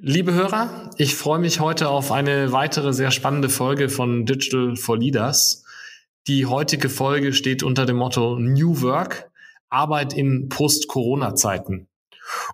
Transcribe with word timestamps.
Liebe 0.00 0.32
Hörer, 0.32 0.88
ich 0.96 1.16
freue 1.16 1.38
mich 1.38 1.60
heute 1.60 1.90
auf 1.90 2.12
eine 2.12 2.50
weitere 2.50 2.94
sehr 2.94 3.10
spannende 3.10 3.50
Folge 3.50 3.90
von 3.90 4.24
Digital 4.24 4.74
for 4.74 4.96
Leaders. 4.96 5.64
Die 6.26 6.46
heutige 6.46 6.88
Folge 6.88 7.34
steht 7.34 7.62
unter 7.62 7.84
dem 7.84 7.96
Motto 7.96 8.38
New 8.38 8.80
Work, 8.80 9.30
Arbeit 9.68 10.14
in 10.14 10.48
Post-Corona-Zeiten. 10.48 11.88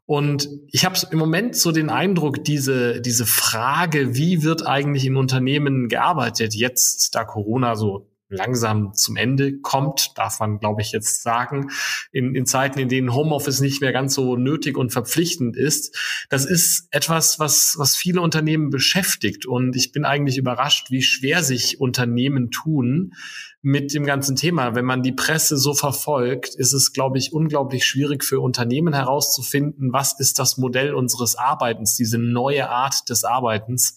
Und 0.05 0.49
ich 0.73 0.85
habe 0.85 0.99
im 1.13 1.19
Moment 1.19 1.55
so 1.55 1.71
den 1.71 1.91
Eindruck, 1.91 2.43
diese, 2.43 3.01
diese 3.01 3.25
Frage, 3.25 4.17
wie 4.17 4.43
wird 4.43 4.67
eigentlich 4.67 5.05
in 5.05 5.17
Unternehmen 5.17 5.89
gearbeitet, 5.89 6.57
jetzt 6.57 7.15
da 7.15 7.23
Corona 7.23 7.77
so 7.77 8.08
langsam 8.29 8.93
zum 8.95 9.17
Ende 9.17 9.59
kommt, 9.61 10.13
darf 10.17 10.41
man, 10.41 10.59
glaube 10.59 10.83
ich, 10.83 10.93
jetzt 10.93 11.23
sagen, 11.23 11.71
in, 12.13 12.35
in 12.35 12.47
Zeiten, 12.47 12.79
in 12.79 12.89
denen 12.89 13.15
Homeoffice 13.15 13.61
nicht 13.61 13.81
mehr 13.81 13.93
ganz 13.93 14.15
so 14.15 14.37
nötig 14.37 14.77
und 14.77 14.93
verpflichtend 14.93 15.57
ist. 15.57 15.97
Das 16.29 16.45
ist 16.45 16.89
etwas, 16.91 17.39
was, 17.39 17.77
was 17.79 17.97
viele 17.97 18.21
Unternehmen 18.21 18.71
beschäftigt. 18.71 19.47
Und 19.47 19.77
ich 19.77 19.93
bin 19.93 20.05
eigentlich 20.05 20.39
überrascht, 20.39 20.91
wie 20.91 21.03
schwer 21.03 21.43
sich 21.43 21.81
Unternehmen 21.81 22.51
tun, 22.51 23.13
mit 23.61 23.93
dem 23.93 24.07
ganzen 24.07 24.37
Thema. 24.37 24.75
Wenn 24.75 24.85
man 24.85 25.03
die 25.03 25.13
Presse 25.13 25.57
so 25.57 25.75
verfolgt, 25.75 26.55
ist 26.55 26.73
es, 26.73 26.93
glaube 26.93 27.19
ich, 27.19 27.33
unglaublich 27.33 27.85
schwierig 27.85 28.25
für 28.25 28.41
Unternehmen 28.41 28.95
herauszufinden, 28.95 29.93
was 29.93 30.19
ist 30.21 30.39
das 30.39 30.59
Modell 30.59 30.95
unseres 30.95 31.35
Arbeitens, 31.35 31.97
diese 31.97 32.19
neue 32.19 32.69
Art 32.69 33.09
des 33.09 33.25
Arbeitens, 33.25 33.97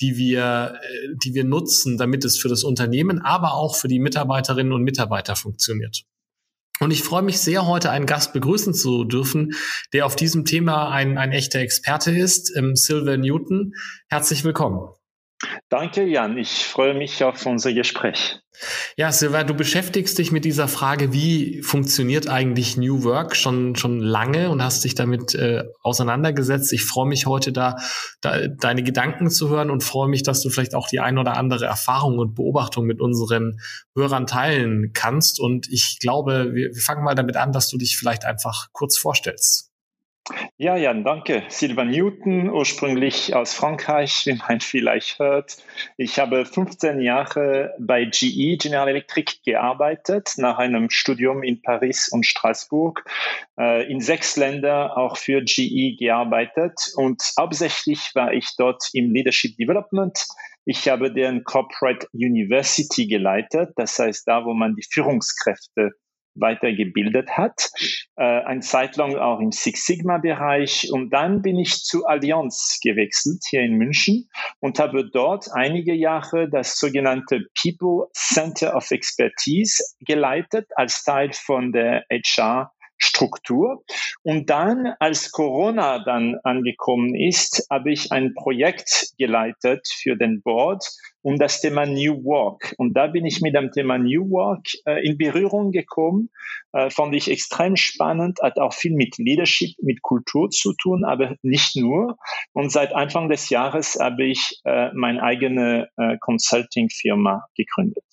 die 0.00 0.16
wir, 0.16 0.74
äh, 0.82 1.14
die 1.22 1.34
wir 1.34 1.44
nutzen, 1.44 1.98
damit 1.98 2.24
es 2.24 2.38
für 2.38 2.48
das 2.48 2.64
Unternehmen, 2.64 3.20
aber 3.20 3.54
auch 3.54 3.76
für 3.76 3.88
die 3.88 4.00
Mitarbeiterinnen 4.00 4.72
und 4.72 4.82
Mitarbeiter 4.82 5.36
funktioniert. 5.36 6.04
Und 6.78 6.90
ich 6.90 7.02
freue 7.02 7.22
mich 7.22 7.40
sehr, 7.40 7.66
heute 7.66 7.90
einen 7.90 8.04
Gast 8.04 8.34
begrüßen 8.34 8.74
zu 8.74 9.04
dürfen, 9.04 9.54
der 9.94 10.04
auf 10.04 10.14
diesem 10.14 10.44
Thema 10.44 10.90
ein, 10.90 11.16
ein 11.16 11.32
echter 11.32 11.60
Experte 11.60 12.10
ist, 12.10 12.54
ähm, 12.54 12.76
Silver 12.76 13.16
Newton. 13.16 13.72
Herzlich 14.08 14.44
willkommen. 14.44 14.88
Danke, 15.68 16.04
Jan. 16.04 16.38
Ich 16.38 16.64
freue 16.64 16.94
mich 16.94 17.22
auf 17.22 17.44
unser 17.44 17.72
Gespräch. 17.72 18.40
Ja, 18.96 19.12
Silva, 19.12 19.44
du 19.44 19.52
beschäftigst 19.52 20.16
dich 20.16 20.32
mit 20.32 20.46
dieser 20.46 20.66
Frage, 20.66 21.12
wie 21.12 21.60
funktioniert 21.60 22.26
eigentlich 22.26 22.78
New 22.78 23.04
Work 23.04 23.36
schon, 23.36 23.76
schon 23.76 24.00
lange 24.00 24.48
und 24.48 24.62
hast 24.62 24.84
dich 24.84 24.94
damit 24.94 25.34
äh, 25.34 25.64
auseinandergesetzt. 25.82 26.72
Ich 26.72 26.84
freue 26.84 27.06
mich 27.06 27.26
heute 27.26 27.52
da, 27.52 27.76
da, 28.22 28.48
deine 28.48 28.82
Gedanken 28.82 29.28
zu 29.28 29.50
hören 29.50 29.70
und 29.70 29.84
freue 29.84 30.08
mich, 30.08 30.22
dass 30.22 30.40
du 30.40 30.48
vielleicht 30.48 30.74
auch 30.74 30.88
die 30.88 31.00
ein 31.00 31.18
oder 31.18 31.36
andere 31.36 31.66
Erfahrung 31.66 32.18
und 32.18 32.34
Beobachtung 32.34 32.86
mit 32.86 33.00
unseren 33.02 33.60
Hörern 33.94 34.26
teilen 34.26 34.92
kannst. 34.94 35.38
Und 35.38 35.68
ich 35.70 35.98
glaube, 36.00 36.54
wir, 36.54 36.74
wir 36.74 36.82
fangen 36.82 37.04
mal 37.04 37.14
damit 37.14 37.36
an, 37.36 37.52
dass 37.52 37.68
du 37.68 37.76
dich 37.76 37.98
vielleicht 37.98 38.24
einfach 38.24 38.68
kurz 38.72 38.96
vorstellst. 38.96 39.70
Ja, 40.58 40.76
Jan, 40.76 41.04
danke. 41.04 41.44
Sylvain 41.48 41.90
Newton, 41.90 42.50
ursprünglich 42.50 43.34
aus 43.36 43.54
Frankreich, 43.54 44.26
wie 44.26 44.34
man 44.34 44.60
vielleicht 44.60 45.20
hört. 45.20 45.58
Ich 45.96 46.18
habe 46.18 46.44
15 46.44 47.00
Jahre 47.00 47.74
bei 47.78 48.06
GE, 48.06 48.56
General 48.56 48.88
Electric, 48.88 49.34
gearbeitet, 49.44 50.34
nach 50.38 50.58
einem 50.58 50.90
Studium 50.90 51.44
in 51.44 51.62
Paris 51.62 52.08
und 52.08 52.26
Straßburg. 52.26 53.04
Äh, 53.56 53.90
in 53.90 54.00
sechs 54.00 54.36
Ländern 54.36 54.90
auch 54.90 55.16
für 55.16 55.42
GE 55.42 55.94
gearbeitet 55.96 56.92
und 56.96 57.22
hauptsächlich 57.38 58.10
war 58.14 58.32
ich 58.32 58.48
dort 58.56 58.82
im 58.94 59.12
Leadership 59.12 59.56
Development. 59.56 60.26
Ich 60.64 60.88
habe 60.88 61.12
deren 61.12 61.44
Corporate 61.44 62.08
University 62.12 63.06
geleitet, 63.06 63.70
das 63.76 63.96
heißt 63.96 64.26
da, 64.26 64.44
wo 64.44 64.54
man 64.54 64.74
die 64.74 64.86
Führungskräfte 64.90 65.92
weitergebildet 66.36 67.30
hat, 67.30 67.70
äh, 68.16 68.24
ein 68.24 68.62
Zeitlang 68.62 69.16
auch 69.16 69.40
im 69.40 69.52
Six 69.52 69.86
Sigma 69.86 70.18
Bereich. 70.18 70.90
Und 70.92 71.10
dann 71.10 71.42
bin 71.42 71.58
ich 71.58 71.84
zu 71.84 72.06
Allianz 72.06 72.78
gewechselt 72.82 73.42
hier 73.48 73.62
in 73.62 73.74
München 73.74 74.28
und 74.60 74.78
habe 74.78 75.08
dort 75.10 75.48
einige 75.52 75.94
Jahre 75.94 76.48
das 76.48 76.78
sogenannte 76.78 77.46
People 77.60 78.08
Center 78.12 78.76
of 78.76 78.90
Expertise 78.90 79.82
geleitet 80.00 80.66
als 80.76 81.02
Teil 81.04 81.32
von 81.32 81.72
der 81.72 82.04
HR 82.10 82.72
Struktur. 82.98 83.84
Und 84.22 84.50
dann, 84.50 84.94
als 84.98 85.30
Corona 85.32 86.02
dann 86.04 86.38
angekommen 86.42 87.14
ist, 87.14 87.66
habe 87.70 87.92
ich 87.92 88.12
ein 88.12 88.34
Projekt 88.34 89.12
geleitet 89.18 89.86
für 89.88 90.16
den 90.16 90.42
Board 90.42 90.84
um 91.26 91.38
das 91.38 91.60
Thema 91.60 91.86
New 91.86 92.22
Work. 92.22 92.74
Und 92.78 92.96
da 92.96 93.08
bin 93.08 93.26
ich 93.26 93.40
mit 93.40 93.56
dem 93.56 93.72
Thema 93.72 93.98
New 93.98 94.30
Work 94.30 94.64
äh, 94.84 95.04
in 95.04 95.18
Berührung 95.18 95.72
gekommen. 95.72 96.30
Äh, 96.72 96.88
fand 96.90 97.16
ich 97.16 97.28
extrem 97.28 97.74
spannend, 97.74 98.38
hat 98.42 98.60
auch 98.60 98.72
viel 98.72 98.94
mit 98.94 99.18
Leadership, 99.18 99.74
mit 99.82 100.02
Kultur 100.02 100.50
zu 100.50 100.72
tun, 100.74 101.04
aber 101.04 101.34
nicht 101.42 101.74
nur. 101.74 102.16
Und 102.52 102.70
seit 102.70 102.94
Anfang 102.94 103.28
des 103.28 103.50
Jahres 103.50 103.98
habe 104.00 104.24
ich 104.24 104.60
äh, 104.64 104.90
meine 104.94 105.20
eigene 105.20 105.88
äh, 105.96 106.16
Consulting-Firma 106.20 107.44
gegründet. 107.56 108.04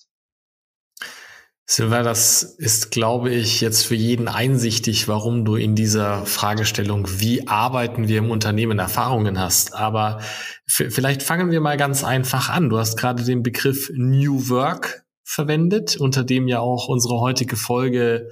Silver, 1.66 2.02
das 2.02 2.42
ist, 2.42 2.90
glaube 2.90 3.30
ich, 3.30 3.62
jetzt 3.62 3.86
für 3.86 3.94
jeden 3.94 4.28
einsichtig, 4.28 5.08
warum 5.08 5.46
du 5.46 5.56
in 5.56 5.74
dieser 5.74 6.26
Fragestellung, 6.26 7.08
wie 7.18 7.48
arbeiten 7.48 8.06
wir 8.06 8.18
im 8.18 8.30
Unternehmen, 8.30 8.78
Erfahrungen 8.78 9.40
hast. 9.40 9.74
Aber 9.74 10.20
vielleicht 10.66 11.22
fangen 11.22 11.50
wir 11.50 11.62
mal 11.62 11.78
ganz 11.78 12.04
einfach 12.04 12.50
an. 12.50 12.68
Du 12.68 12.78
hast 12.78 12.98
gerade 12.98 13.24
den 13.24 13.42
Begriff 13.42 13.90
New 13.94 14.50
Work 14.50 15.06
verwendet, 15.22 15.96
unter 15.96 16.22
dem 16.22 16.48
ja 16.48 16.60
auch 16.60 16.88
unsere 16.88 17.18
heutige 17.18 17.56
Folge 17.56 18.28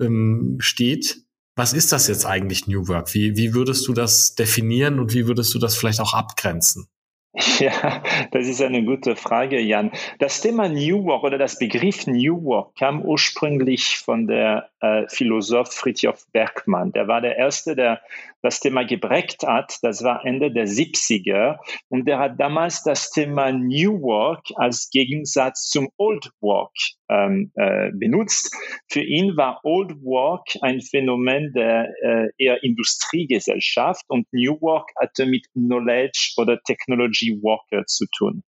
ähm, 0.00 0.56
steht. 0.58 1.18
Was 1.54 1.74
ist 1.74 1.92
das 1.92 2.08
jetzt 2.08 2.26
eigentlich 2.26 2.66
New 2.66 2.88
Work? 2.88 3.14
Wie, 3.14 3.36
wie 3.36 3.54
würdest 3.54 3.86
du 3.86 3.92
das 3.92 4.34
definieren 4.34 4.98
und 4.98 5.14
wie 5.14 5.28
würdest 5.28 5.54
du 5.54 5.60
das 5.60 5.76
vielleicht 5.76 6.00
auch 6.00 6.12
abgrenzen? 6.12 6.88
Ja, 7.58 8.02
das 8.30 8.46
ist 8.46 8.62
eine 8.62 8.84
gute 8.84 9.16
Frage, 9.16 9.60
Jan. 9.60 9.90
Das 10.18 10.40
Thema 10.40 10.68
New 10.68 11.04
Work 11.04 11.24
oder 11.24 11.38
das 11.38 11.58
Begriff 11.58 12.06
New 12.06 12.44
Work 12.44 12.76
kam 12.76 13.02
ursprünglich 13.02 13.98
von 13.98 14.26
der 14.26 14.70
äh, 14.84 15.06
Philosoph 15.08 15.72
Fritjof 15.72 16.24
Bergmann. 16.32 16.92
Der 16.92 17.08
war 17.08 17.20
der 17.20 17.36
Erste, 17.36 17.74
der 17.74 18.02
das 18.42 18.60
Thema 18.60 18.84
geprägt 18.84 19.42
hat. 19.46 19.78
Das 19.82 20.02
war 20.04 20.24
Ende 20.24 20.52
der 20.52 20.66
70er. 20.66 21.56
Und 21.88 22.06
der 22.06 22.18
hat 22.18 22.38
damals 22.38 22.82
das 22.82 23.10
Thema 23.10 23.50
New 23.52 24.02
Work 24.02 24.46
als 24.56 24.90
Gegensatz 24.90 25.68
zum 25.68 25.88
Old 25.96 26.30
Work 26.40 26.74
ähm, 27.08 27.50
äh, 27.54 27.90
benutzt. 27.92 28.54
Für 28.88 29.02
ihn 29.02 29.36
war 29.36 29.60
Old 29.64 29.92
Work 30.02 30.48
ein 30.60 30.80
Phänomen 30.80 31.52
der 31.54 31.88
äh, 32.02 32.28
eher 32.36 32.62
Industriegesellschaft 32.62 34.04
und 34.08 34.26
New 34.32 34.60
Work 34.60 34.90
hatte 35.00 35.24
mit 35.26 35.46
Knowledge 35.52 36.34
oder 36.36 36.60
Technology 36.62 37.38
Worker 37.42 37.86
zu 37.86 38.04
tun. 38.16 38.42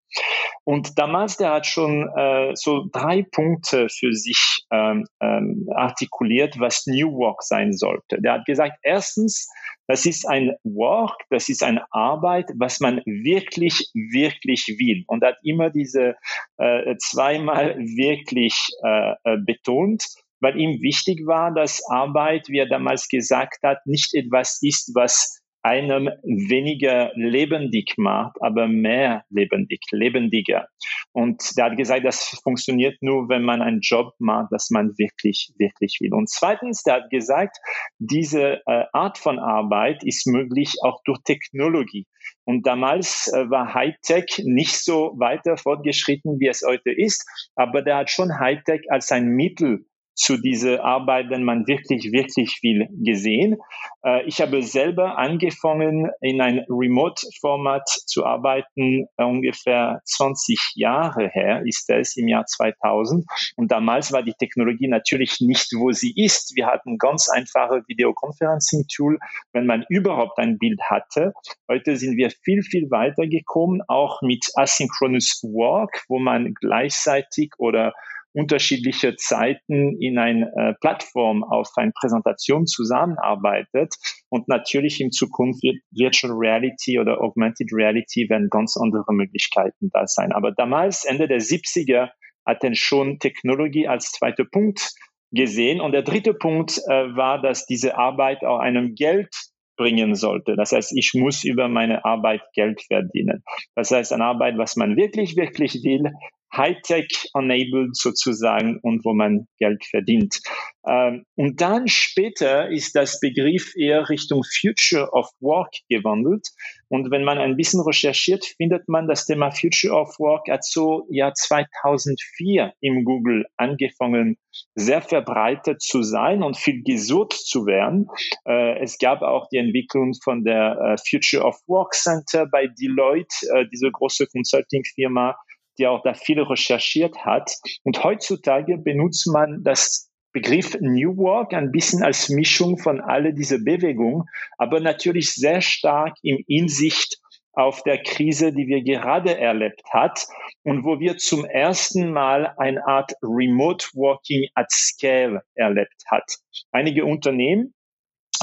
Und 0.65 0.99
damals, 0.99 1.37
der 1.37 1.53
hat 1.53 1.67
schon 1.67 2.09
äh, 2.17 2.53
so 2.55 2.87
drei 2.93 3.23
Punkte 3.23 3.89
für 3.89 4.13
sich 4.13 4.67
ähm, 4.73 5.05
ähm, 5.21 5.69
artikuliert, 5.75 6.59
was 6.59 6.87
New 6.87 7.13
Work 7.13 7.43
sein 7.43 7.73
sollte. 7.73 8.21
Der 8.21 8.35
hat 8.35 8.47
gesagt, 8.47 8.79
erstens, 8.83 9.49
das 9.87 10.07
ist 10.07 10.27
ein 10.27 10.57
Work, 10.65 11.23
das 11.31 11.49
ist 11.49 11.63
eine 11.63 11.85
Arbeit, 11.93 12.51
was 12.59 12.81
man 12.81 13.01
wirklich, 13.05 13.91
wirklich 13.95 14.67
will. 14.79 15.05
Und 15.07 15.25
hat 15.25 15.37
immer 15.45 15.71
diese 15.71 16.17
äh, 16.59 16.97
zweimal 16.99 17.77
wirklich 17.79 18.57
äh, 18.83 19.13
äh, 19.25 19.37
betont 19.39 20.05
weil 20.41 20.59
ihm 20.61 20.83
wichtig 20.83 21.27
war, 21.27 21.53
dass 21.53 21.83
Arbeit, 21.89 22.49
wie 22.49 22.59
er 22.59 22.69
damals 22.69 23.09
gesagt 23.09 23.63
hat, 23.63 23.79
nicht 23.87 24.15
etwas 24.15 24.59
ist, 24.63 24.93
was 24.95 25.41
einem 25.67 26.09
weniger 26.23 27.11
lebendig 27.17 27.95
macht, 27.97 28.37
aber 28.41 28.69
mehr 28.69 29.25
lebendig, 29.31 29.81
lebendiger. 29.91 30.69
Und 31.13 31.57
der 31.57 31.65
hat 31.67 31.77
gesagt, 31.77 32.05
das 32.05 32.41
funktioniert 32.45 33.03
nur, 33.03 33.29
wenn 33.29 33.43
man 33.43 33.63
einen 33.63 33.81
Job 33.81 34.15
macht, 34.21 34.53
das 34.53 34.71
man 34.71 34.97
wirklich, 34.97 35.53
wirklich 35.59 35.99
will. 36.01 36.15
Und 36.15 36.31
zweitens, 36.31 36.85
der 36.85 36.95
hat 36.95 37.11
gesagt, 37.11 37.57
diese 37.99 38.61
äh, 38.67 38.85
Art 38.93 39.19
von 39.19 39.41
Arbeit 39.41 40.05
ist 40.05 40.29
möglich 40.29 40.77
auch 40.83 41.01
durch 41.05 41.19
Technologie. 41.25 42.07
Und 42.45 42.65
damals 42.65 43.27
äh, 43.33 43.51
war 43.51 43.75
Hightech 43.75 44.43
nicht 44.45 44.79
so 44.79 45.15
weiter 45.19 45.57
fortgeschritten, 45.57 46.39
wie 46.39 46.47
es 46.47 46.63
heute 46.65 46.93
ist, 46.93 47.29
aber 47.57 47.83
der 47.83 47.97
hat 47.97 48.11
schon 48.11 48.39
Hightech 48.39 48.83
als 48.89 49.11
ein 49.11 49.27
Mittel 49.27 49.85
zu 50.17 50.39
dieser 50.39 50.83
Arbeit, 50.83 51.29
wenn 51.29 51.45
man 51.45 51.67
wirklich, 51.67 52.11
wirklich 52.11 52.59
will, 52.63 52.89
gesehen. 53.05 53.59
Äh, 54.03 54.25
ich 54.25 54.41
habe 54.41 54.63
selber 54.63 55.19
angefangen, 55.19 56.11
in 56.23 56.41
ein 56.41 56.65
Remote-Format 56.69 57.87
zu 58.07 58.25
arbeiten, 58.25 59.07
äh, 59.19 59.25
ungefähr 59.25 60.01
20 60.05 60.73
Jahre 60.75 61.29
her 61.29 61.63
ist 61.67 61.89
es, 61.91 62.17
im 62.17 62.29
Jahr 62.29 62.47
2000. 62.47 63.27
Und 63.57 63.71
damals 63.71 64.11
war 64.13 64.23
die 64.23 64.33
Technologie 64.33 64.89
natürlich 64.89 65.41
nicht, 65.41 65.71
wo 65.77 65.93
sie 65.93 66.15
ist. 66.17 66.57
Wir 66.57 66.67
hatten 66.67 66.97
ganz 66.97 67.29
einfache 67.29 67.83
Videoconferencing-Tool, 67.87 69.19
wenn 69.53 69.67
man 69.67 69.85
überhaupt 69.91 70.39
ein 70.39 70.57
Bild 70.59 70.81
hatte. 70.89 71.35
Heute 71.69 71.97
sind 71.97 72.17
wir 72.17 72.31
viel, 72.31 72.63
viel 72.63 72.91
weiter 72.91 73.27
gekommen, 73.27 73.83
auch 73.87 74.23
mit 74.23 74.47
Asynchronous 74.55 75.43
Work, 75.43 76.05
wo 76.09 76.19
man 76.19 76.55
gleichzeitig 76.55 77.53
oder 77.59 77.93
unterschiedliche 78.37 79.17
Zeiten 79.17 80.01
in 80.01 80.19
eine 80.19 80.53
äh, 80.57 80.75
Plattform 80.81 81.43
auf 81.43 81.71
eine 81.77 81.93
Präsentation 81.93 82.67
zusammenarbeitet. 82.67 83.95
Und 84.29 84.47
natürlich 84.47 85.01
in 85.01 85.11
Zukunft 85.11 85.63
wird 85.63 85.77
Virtual 85.91 86.35
Reality 86.37 87.01
oder 87.01 87.23
Augmented 87.23 87.71
Reality 87.73 88.29
werden 88.29 88.49
ganz 88.51 88.77
andere 88.77 89.13
Möglichkeiten 89.13 89.89
da 89.91 90.07
sein. 90.07 90.33
Aber 90.33 90.53
damals, 90.53 91.05
Ende 91.05 91.29
der 91.29 91.41
70er, 91.41 92.11
hatten 92.47 92.75
schon 92.75 93.19
Technologie 93.19 93.89
als 93.89 94.13
zweiter 94.13 94.45
Punkt 94.45 94.93
gesehen. 95.33 95.81
Und 95.81 95.93
der 95.93 96.03
dritte 96.03 96.35
Punkt 96.35 96.79
äh, 96.87 97.17
war, 97.17 97.41
dass 97.41 97.67
diese 97.67 97.97
Arbeit 97.97 98.45
auch 98.45 98.59
einem 98.59 98.95
Geld 98.95 99.35
bringen 99.77 100.15
sollte. 100.15 100.57
Das 100.57 100.73
heißt, 100.73 100.93
ich 100.97 101.13
muss 101.15 101.45
über 101.45 101.69
meine 101.69 102.05
Arbeit 102.05 102.43
Geld 102.55 102.83
verdienen. 102.83 103.43
Das 103.75 103.91
heißt, 103.91 104.13
eine 104.13 104.25
Arbeit, 104.25 104.59
was 104.59 104.77
man 104.77 104.97
wirklich, 104.97 105.37
wirklich 105.37 105.75
will, 105.85 106.13
Hightech-enabled 106.57 107.97
sozusagen 107.97 108.79
und 108.83 109.05
wo 109.05 109.13
man 109.13 109.47
Geld 109.59 109.85
verdient. 109.85 110.41
Ähm, 110.87 111.25
und 111.35 111.61
dann 111.61 111.89
später 111.89 112.71
ist 112.71 112.95
das 112.95 113.19
Begriff 113.21 113.75
eher 113.77 114.09
Richtung 114.09 114.43
Future 114.61 115.11
of 115.13 115.29
Work 115.41 115.75
gewandelt. 115.89 116.49
Und 116.89 117.11
wenn 117.11 117.25
man 117.25 117.39
ein 117.39 117.57
bisschen 117.57 117.81
recherchiert, 117.81 118.45
findet 118.57 118.89
man 118.89 119.09
das 119.09 119.27
Thema 119.27 119.51
Future 119.51 119.95
of 119.95 120.19
Work 120.21 120.49
hat 120.49 120.65
so 120.65 121.07
Jahr 121.11 121.35
2004 121.35 122.73
im 122.81 123.05
Google 123.05 123.47
angefangen, 123.57 124.37
sehr 124.75 125.03
verbreitet 125.03 125.83
zu 125.83 126.03
sein 126.03 126.43
und 126.43 126.57
viel 126.57 126.83
gesucht 126.83 127.33
zu 127.33 127.67
werden. 127.67 128.09
Äh, 128.47 128.79
es 128.83 128.99
gab 128.99 129.23
auch 129.23 129.49
die 129.49 129.59
Entwicklung 129.59 130.15
von 130.23 130.45
der 130.45 130.79
äh, 130.79 130.97
Future 131.09 131.45
of 131.45 131.57
Work 131.67 131.95
Center 131.95 132.47
bei 132.47 132.69
Deloitte, 132.69 133.35
äh, 133.55 133.67
diese 133.73 133.91
große 133.91 134.27
Consulting-Firma, 134.29 135.37
die 135.79 135.87
auch 135.87 136.03
da 136.03 136.15
viel 136.15 136.41
recherchiert 136.41 137.25
hat. 137.25 137.51
Und 137.85 138.03
heutzutage 138.03 138.79
benutzt 138.79 139.27
man 139.27 139.63
das 139.63 140.11
Begriff 140.33 140.77
New 140.81 141.17
Work 141.17 141.55
ein 141.55 141.73
bisschen 141.73 142.03
als 142.03 142.29
Mischung 142.29 142.77
von 142.79 143.01
alle 143.01 143.33
diese 143.33 143.59
Bewegungen, 143.59 144.25
aber 144.59 144.81
natürlich 144.81 145.33
sehr 145.33 145.63
stark 145.63 146.15
im 146.23 146.45
Insicht 146.47 147.19
auf 147.55 147.83
der 147.85 148.03
Krise, 148.03 148.53
die 148.53 148.67
wir 148.67 148.83
gerade 148.83 149.39
erlebt 149.39 149.83
hat 149.91 150.27
und 150.63 150.85
wo 150.85 151.01
wir 151.01 151.17
zum 151.17 151.47
ersten 151.47 152.13
Mal 152.13 152.53
eine 152.59 152.87
Art 152.87 153.13
Remote 153.23 153.87
Working 153.95 154.47
at 154.55 154.71
Scale 154.71 155.43
erlebt 155.55 156.05
hat. 156.11 156.37
Einige 156.71 157.07
Unternehmen 157.07 157.73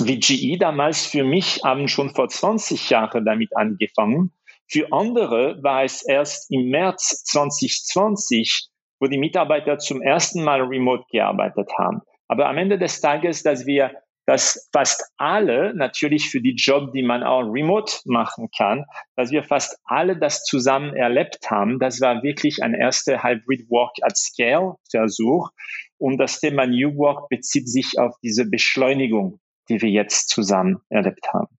wie 0.01 0.19
GE 0.19 0.57
damals 0.57 1.05
für 1.05 1.23
mich 1.23 1.63
haben 1.63 1.87
schon 1.87 2.09
vor 2.09 2.27
20 2.27 2.89
Jahren 2.89 3.23
damit 3.23 3.55
angefangen 3.55 4.33
für 4.73 4.91
andere 4.91 5.61
war 5.61 5.83
es 5.83 6.03
erst 6.03 6.51
im 6.51 6.69
März 6.69 7.23
2020, 7.25 8.69
wo 8.99 9.05
die 9.05 9.19
Mitarbeiter 9.19 9.77
zum 9.77 10.01
ersten 10.01 10.43
Mal 10.43 10.61
remote 10.61 11.03
gearbeitet 11.11 11.69
haben. 11.77 12.01
Aber 12.27 12.49
am 12.49 12.57
Ende 12.57 12.79
des 12.79 12.99
Tages, 12.99 13.43
dass 13.43 13.67
wir 13.67 13.91
dass 14.25 14.69
fast 14.71 15.03
alle, 15.17 15.73
natürlich 15.75 16.29
für 16.29 16.41
die 16.41 16.55
Job, 16.55 16.93
die 16.93 17.03
man 17.03 17.23
auch 17.23 17.41
remote 17.41 17.97
machen 18.05 18.47
kann, 18.57 18.85
dass 19.17 19.31
wir 19.31 19.43
fast 19.43 19.77
alle 19.83 20.17
das 20.17 20.45
zusammen 20.45 20.95
erlebt 20.95 21.51
haben. 21.51 21.77
Das 21.77 21.99
war 21.99 22.23
wirklich 22.23 22.63
ein 22.63 22.73
erster 22.73 23.21
Hybrid 23.21 23.69
Work 23.69 23.97
at 24.01 24.17
Scale 24.17 24.75
Versuch. 24.89 25.49
Und 25.97 26.19
das 26.19 26.39
Thema 26.39 26.65
New 26.65 26.95
Work 26.95 27.27
bezieht 27.27 27.67
sich 27.67 27.99
auf 27.99 28.15
diese 28.23 28.49
Beschleunigung, 28.49 29.41
die 29.67 29.81
wir 29.81 29.89
jetzt 29.89 30.29
zusammen 30.29 30.79
erlebt 30.89 31.27
haben. 31.33 31.53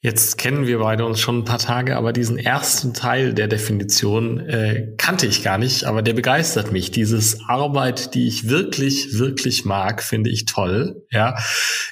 Jetzt 0.00 0.38
kennen 0.38 0.66
wir 0.66 0.78
beide 0.78 1.04
uns 1.04 1.20
schon 1.20 1.38
ein 1.38 1.44
paar 1.44 1.58
Tage, 1.58 1.96
aber 1.96 2.12
diesen 2.12 2.38
ersten 2.38 2.94
Teil 2.94 3.34
der 3.34 3.48
Definition 3.48 4.40
äh, 4.40 4.94
kannte 4.96 5.26
ich 5.26 5.42
gar 5.42 5.58
nicht, 5.58 5.84
aber 5.84 6.02
der 6.02 6.14
begeistert 6.14 6.72
mich. 6.72 6.90
Dieses 6.90 7.40
Arbeit, 7.48 8.14
die 8.14 8.26
ich 8.26 8.48
wirklich, 8.48 9.18
wirklich 9.18 9.64
mag, 9.64 10.02
finde 10.02 10.30
ich 10.30 10.46
toll. 10.46 11.06
Ja, 11.10 11.36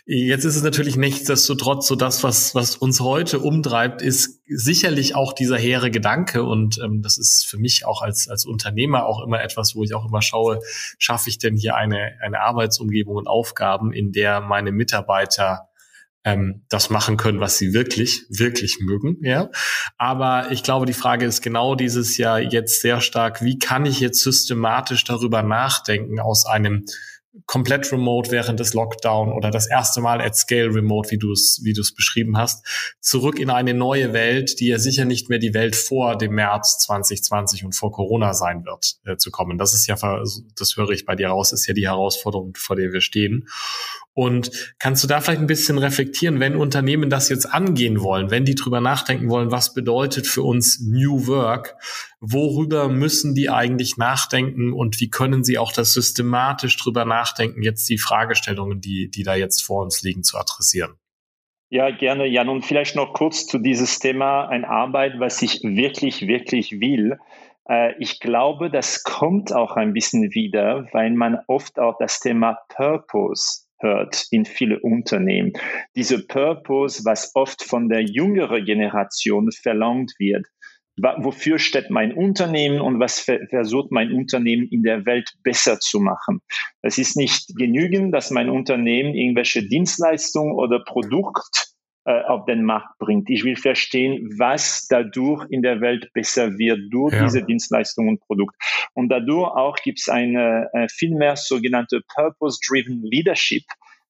jetzt 0.06 0.44
ist 0.44 0.56
es 0.56 0.62
natürlich 0.62 0.96
nichtsdestotrotz 0.96 1.86
so 1.86 1.96
das, 1.96 2.24
was 2.24 2.54
was 2.54 2.76
uns 2.76 3.00
heute 3.00 3.40
umtreibt, 3.40 4.02
ist 4.02 4.40
sicherlich 4.46 5.14
auch 5.14 5.32
dieser 5.32 5.58
hehre 5.58 5.90
Gedanke 5.90 6.42
und 6.44 6.78
ähm, 6.82 7.02
das 7.02 7.18
ist 7.18 7.46
für 7.46 7.58
mich 7.58 7.84
auch 7.86 8.02
als 8.02 8.28
als 8.28 8.46
Unternehmer 8.46 9.06
auch 9.06 9.22
immer 9.22 9.42
etwas, 9.42 9.74
wo 9.74 9.84
ich 9.84 9.94
auch 9.94 10.08
immer 10.08 10.22
schaue, 10.22 10.60
schaffe 10.98 11.28
ich 11.28 11.38
denn 11.38 11.56
hier 11.56 11.76
eine 11.76 12.12
eine 12.20 12.40
Arbeitsumgebung 12.40 13.16
und 13.16 13.26
Aufgaben, 13.26 13.92
in 13.92 14.12
der 14.12 14.40
meine 14.40 14.72
Mitarbeiter 14.72 15.67
ähm, 16.28 16.62
das 16.68 16.90
machen 16.90 17.16
können, 17.16 17.40
was 17.40 17.56
sie 17.56 17.72
wirklich, 17.72 18.26
wirklich 18.28 18.80
mögen. 18.80 19.16
Ja, 19.22 19.50
aber 19.96 20.50
ich 20.50 20.62
glaube, 20.62 20.84
die 20.84 20.92
Frage 20.92 21.24
ist 21.24 21.40
genau 21.40 21.74
dieses 21.74 22.18
Jahr 22.18 22.38
jetzt 22.38 22.82
sehr 22.82 23.00
stark: 23.00 23.42
Wie 23.42 23.58
kann 23.58 23.86
ich 23.86 24.00
jetzt 24.00 24.22
systematisch 24.22 25.04
darüber 25.04 25.42
nachdenken 25.42 26.20
aus 26.20 26.44
einem 26.44 26.84
komplett 27.46 27.92
remote 27.92 28.30
während 28.30 28.58
des 28.60 28.74
Lockdown 28.74 29.32
oder 29.32 29.50
das 29.50 29.68
erste 29.68 30.00
Mal 30.00 30.20
at 30.20 30.36
scale 30.36 30.74
remote, 30.74 31.10
wie 31.10 31.18
du 31.18 31.32
es 31.32 31.60
wie 31.62 31.72
du 31.72 31.80
es 31.80 31.94
beschrieben 31.94 32.36
hast, 32.36 32.66
zurück 33.00 33.38
in 33.38 33.48
eine 33.48 33.74
neue 33.74 34.12
Welt, 34.12 34.60
die 34.60 34.68
ja 34.68 34.78
sicher 34.78 35.04
nicht 35.04 35.28
mehr 35.28 35.38
die 35.38 35.54
Welt 35.54 35.76
vor 35.76 36.18
dem 36.18 36.34
März 36.34 36.78
2020 36.80 37.64
und 37.64 37.72
vor 37.72 37.92
Corona 37.92 38.34
sein 38.34 38.64
wird, 38.64 38.96
äh, 39.04 39.16
zu 39.16 39.30
kommen. 39.30 39.56
Das 39.56 39.72
ist 39.72 39.86
ja, 39.86 39.96
das 39.96 40.76
höre 40.76 40.90
ich 40.90 41.06
bei 41.06 41.14
dir 41.14 41.28
raus, 41.28 41.52
ist 41.52 41.66
ja 41.66 41.74
die 41.74 41.86
Herausforderung, 41.86 42.54
vor 42.56 42.76
der 42.76 42.92
wir 42.92 43.00
stehen. 43.00 43.48
Und 44.18 44.74
kannst 44.80 45.04
du 45.04 45.06
da 45.06 45.20
vielleicht 45.20 45.42
ein 45.42 45.46
bisschen 45.46 45.78
reflektieren, 45.78 46.40
wenn 46.40 46.56
Unternehmen 46.56 47.08
das 47.08 47.28
jetzt 47.28 47.46
angehen 47.46 48.00
wollen, 48.00 48.32
wenn 48.32 48.44
die 48.44 48.56
drüber 48.56 48.80
nachdenken 48.80 49.30
wollen, 49.30 49.52
was 49.52 49.74
bedeutet 49.74 50.26
für 50.26 50.42
uns 50.42 50.80
New 50.80 51.28
Work? 51.28 51.76
Worüber 52.18 52.88
müssen 52.88 53.36
die 53.36 53.48
eigentlich 53.48 53.96
nachdenken 53.96 54.72
und 54.72 55.00
wie 55.00 55.08
können 55.08 55.44
sie 55.44 55.56
auch 55.56 55.70
das 55.70 55.92
systematisch 55.92 56.76
drüber 56.78 57.04
nachdenken, 57.04 57.62
jetzt 57.62 57.88
die 57.88 57.96
Fragestellungen, 57.96 58.80
die, 58.80 59.08
die 59.08 59.22
da 59.22 59.36
jetzt 59.36 59.64
vor 59.64 59.84
uns 59.84 60.02
liegen, 60.02 60.24
zu 60.24 60.36
adressieren? 60.36 60.96
Ja, 61.70 61.88
gerne, 61.92 62.26
Jan. 62.26 62.48
Und 62.48 62.64
vielleicht 62.64 62.96
noch 62.96 63.12
kurz 63.12 63.46
zu 63.46 63.60
dieses 63.60 64.00
Thema, 64.00 64.48
ein 64.48 64.64
Arbeit, 64.64 65.20
was 65.20 65.40
ich 65.42 65.62
wirklich, 65.62 66.22
wirklich 66.22 66.80
will. 66.80 67.18
Äh, 67.70 67.94
ich 68.00 68.18
glaube, 68.18 68.68
das 68.68 69.04
kommt 69.04 69.54
auch 69.54 69.76
ein 69.76 69.92
bisschen 69.92 70.34
wieder, 70.34 70.88
weil 70.90 71.12
man 71.12 71.38
oft 71.46 71.78
auch 71.78 71.98
das 72.00 72.18
Thema 72.18 72.58
Purpose 72.68 73.67
hört 73.80 74.26
in 74.30 74.44
viele 74.44 74.80
Unternehmen. 74.80 75.52
Diese 75.96 76.26
Purpose, 76.26 77.04
was 77.04 77.32
oft 77.34 77.62
von 77.62 77.88
der 77.88 78.02
jüngeren 78.02 78.64
Generation 78.64 79.50
verlangt 79.52 80.14
wird. 80.18 80.46
Wofür 81.00 81.60
steht 81.60 81.90
mein 81.90 82.12
Unternehmen 82.12 82.80
und 82.80 82.98
was 82.98 83.20
versucht 83.20 83.92
mein 83.92 84.12
Unternehmen 84.12 84.66
in 84.68 84.82
der 84.82 85.06
Welt 85.06 85.32
besser 85.44 85.78
zu 85.78 86.00
machen? 86.00 86.40
Es 86.82 86.98
ist 86.98 87.16
nicht 87.16 87.54
genügend, 87.56 88.12
dass 88.12 88.32
mein 88.32 88.50
Unternehmen 88.50 89.14
irgendwelche 89.14 89.62
Dienstleistungen 89.62 90.54
oder 90.54 90.82
Produkt 90.84 91.67
äh, 91.67 91.67
auf 92.12 92.46
den 92.46 92.64
Markt 92.64 92.98
bringt. 92.98 93.28
Ich 93.30 93.44
will 93.44 93.56
verstehen, 93.56 94.30
was 94.38 94.86
dadurch 94.88 95.46
in 95.50 95.62
der 95.62 95.80
Welt 95.80 96.10
besser 96.14 96.58
wird 96.58 96.80
durch 96.90 97.14
ja. 97.14 97.24
diese 97.24 97.42
Dienstleistung 97.42 98.08
und 98.08 98.20
Produkt. 98.20 98.56
Und 98.94 99.10
dadurch 99.10 99.50
auch 99.54 99.76
gibt 99.76 100.00
es 100.00 100.08
eine 100.08 100.68
äh, 100.72 100.88
viel 100.88 101.14
mehr 101.14 101.36
sogenannte 101.36 102.00
Purpose-Driven 102.14 103.02
Leadership, 103.02 103.64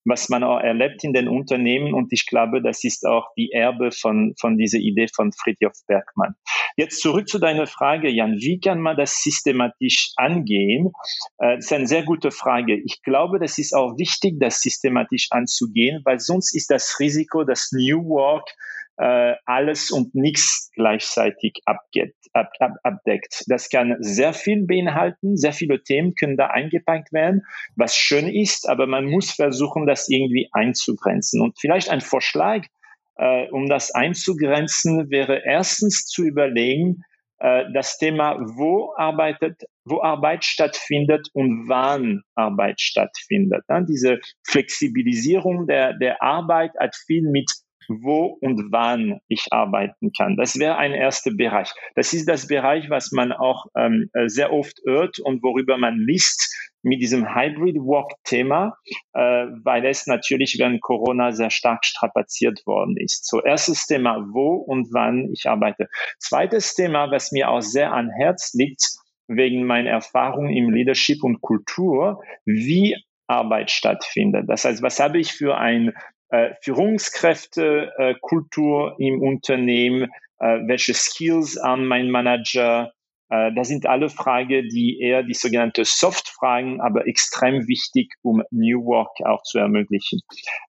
was 0.08 0.28
man 0.28 0.42
auch 0.42 0.58
erlebt 0.58 1.04
in 1.04 1.12
den 1.12 1.28
Unternehmen. 1.28 1.94
Und 1.94 2.12
ich 2.12 2.26
glaube, 2.26 2.62
das 2.62 2.84
ist 2.84 3.06
auch 3.06 3.28
die 3.36 3.52
Erbe 3.52 3.92
von, 3.92 4.34
von 4.38 4.56
dieser 4.56 4.78
Idee 4.78 5.06
von 5.14 5.32
Friedhof 5.32 5.74
Bergmann. 5.86 6.34
Jetzt 6.76 7.00
zurück 7.00 7.28
zu 7.28 7.38
deiner 7.38 7.66
Frage, 7.66 8.08
Jan. 8.08 8.36
Wie 8.38 8.60
kann 8.60 8.80
man 8.80 8.96
das 8.96 9.22
systematisch 9.22 10.12
angehen? 10.16 10.92
Äh, 11.38 11.56
das 11.56 11.66
ist 11.66 11.72
eine 11.72 11.86
sehr 11.86 12.04
gute 12.04 12.30
Frage. 12.30 12.76
Ich 12.76 13.02
glaube, 13.02 13.38
das 13.38 13.58
ist 13.58 13.74
auch 13.74 13.98
wichtig, 13.98 14.40
das 14.40 14.60
systematisch 14.60 15.28
anzugehen, 15.30 16.02
weil 16.04 16.18
sonst 16.20 16.54
ist 16.54 16.70
das 16.70 16.96
Risiko, 17.00 17.44
dass 17.44 17.70
New 17.72 18.04
Work 18.08 18.48
äh, 18.98 19.34
alles 19.46 19.90
und 19.90 20.14
nichts 20.14 20.70
gleichzeitig 20.74 21.60
abgeht, 21.64 22.14
ab, 22.32 22.50
ab, 22.58 22.72
abdeckt. 22.82 23.44
Das 23.46 23.70
kann 23.70 23.96
sehr 24.00 24.32
viel 24.32 24.66
beinhalten, 24.66 25.36
sehr 25.36 25.52
viele 25.52 25.82
Themen 25.82 26.14
können 26.14 26.36
da 26.36 26.48
eingepackt 26.48 27.12
werden, 27.12 27.42
was 27.76 27.94
schön 27.94 28.28
ist, 28.28 28.68
aber 28.68 28.86
man 28.86 29.06
muss 29.06 29.30
versuchen, 29.30 29.86
das 29.86 30.08
irgendwie 30.08 30.48
einzugrenzen. 30.52 31.40
Und 31.40 31.58
vielleicht 31.60 31.90
ein 31.90 32.00
Vorschlag, 32.00 32.66
äh, 33.16 33.48
um 33.50 33.68
das 33.68 33.92
einzugrenzen, 33.92 35.10
wäre 35.10 35.42
erstens 35.44 36.06
zu 36.06 36.24
überlegen, 36.24 37.02
äh, 37.38 37.66
das 37.72 37.98
Thema, 37.98 38.36
wo 38.40 38.94
arbeitet, 38.96 39.62
wo 39.84 40.02
Arbeit 40.02 40.44
stattfindet 40.44 41.28
und 41.34 41.68
wann 41.68 42.22
Arbeit 42.34 42.80
stattfindet. 42.80 43.62
Diese 43.88 44.18
Flexibilisierung 44.44 45.68
der, 45.68 45.94
der 45.94 46.20
Arbeit 46.20 46.72
hat 46.80 46.96
viel 46.96 47.22
mit 47.22 47.48
wo 47.88 48.38
und 48.40 48.70
wann 48.70 49.20
ich 49.28 49.46
arbeiten 49.50 50.12
kann. 50.16 50.36
Das 50.36 50.58
wäre 50.58 50.76
ein 50.76 50.92
erster 50.92 51.32
Bereich. 51.32 51.72
Das 51.94 52.12
ist 52.12 52.28
das 52.28 52.46
Bereich, 52.46 52.90
was 52.90 53.12
man 53.12 53.32
auch 53.32 53.66
ähm, 53.76 54.10
äh, 54.12 54.28
sehr 54.28 54.52
oft 54.52 54.80
hört 54.84 55.18
und 55.18 55.42
worüber 55.42 55.78
man 55.78 55.98
liest 55.98 56.54
mit 56.82 57.00
diesem 57.00 57.34
Hybrid 57.34 57.76
Work 57.76 58.12
Thema, 58.24 58.76
äh, 59.12 59.46
weil 59.64 59.84
es 59.86 60.06
natürlich 60.06 60.56
während 60.58 60.80
Corona 60.80 61.32
sehr 61.32 61.50
stark 61.50 61.84
strapaziert 61.84 62.60
worden 62.66 62.96
ist. 62.96 63.26
So 63.26 63.42
erstes 63.42 63.86
Thema, 63.86 64.24
wo 64.32 64.54
und 64.54 64.88
wann 64.92 65.30
ich 65.32 65.48
arbeite. 65.48 65.88
Zweites 66.18 66.74
Thema, 66.74 67.10
was 67.10 67.32
mir 67.32 67.50
auch 67.50 67.62
sehr 67.62 67.92
an 67.92 68.10
Herz 68.10 68.52
liegt, 68.54 68.82
wegen 69.26 69.66
meiner 69.66 69.90
Erfahrung 69.90 70.48
im 70.48 70.70
Leadership 70.70 71.22
und 71.22 71.40
Kultur, 71.40 72.22
wie 72.44 72.96
Arbeit 73.26 73.70
stattfindet. 73.70 74.48
Das 74.48 74.64
heißt, 74.64 74.82
was 74.82 75.00
habe 75.00 75.18
ich 75.18 75.32
für 75.32 75.58
ein 75.58 75.92
äh, 76.30 76.54
Führungskräftekultur 76.62 78.96
äh, 78.98 79.06
im 79.06 79.22
Unternehmen, 79.22 80.10
äh, 80.38 80.60
welche 80.66 80.94
Skills 80.94 81.58
an 81.58 81.86
mein 81.86 82.10
Manager. 82.10 82.92
Äh, 83.30 83.52
das 83.54 83.68
sind 83.68 83.86
alle 83.86 84.08
Fragen, 84.08 84.68
die 84.68 85.00
eher 85.00 85.22
die 85.22 85.34
sogenannte 85.34 85.84
Soft-Fragen, 85.84 86.80
aber 86.80 87.06
extrem 87.06 87.68
wichtig, 87.68 88.14
um 88.22 88.42
New 88.50 88.84
Work 88.84 89.20
auch 89.24 89.42
zu 89.42 89.58
ermöglichen. 89.58 90.20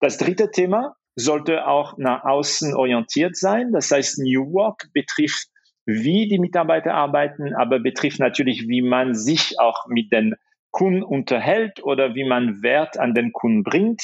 Das 0.01 0.17
dritte 0.17 0.51
Thema 0.51 0.95
sollte 1.15 1.67
auch 1.67 1.97
nach 1.97 2.23
außen 2.23 2.75
orientiert 2.75 3.35
sein. 3.35 3.71
Das 3.71 3.91
heißt, 3.91 4.19
New 4.19 4.53
Work 4.53 4.89
betrifft 4.93 5.47
wie 5.85 6.27
die 6.27 6.39
Mitarbeiter 6.39 6.93
arbeiten, 6.93 7.55
aber 7.55 7.79
betrifft 7.79 8.19
natürlich, 8.19 8.67
wie 8.67 8.81
man 8.81 9.15
sich 9.15 9.59
auch 9.59 9.87
mit 9.87 10.11
den 10.11 10.35
Kunden 10.71 11.03
unterhält 11.03 11.83
oder 11.83 12.15
wie 12.15 12.23
man 12.23 12.61
Wert 12.61 12.99
an 12.99 13.13
den 13.13 13.31
Kunden 13.31 13.63
bringt. 13.63 14.03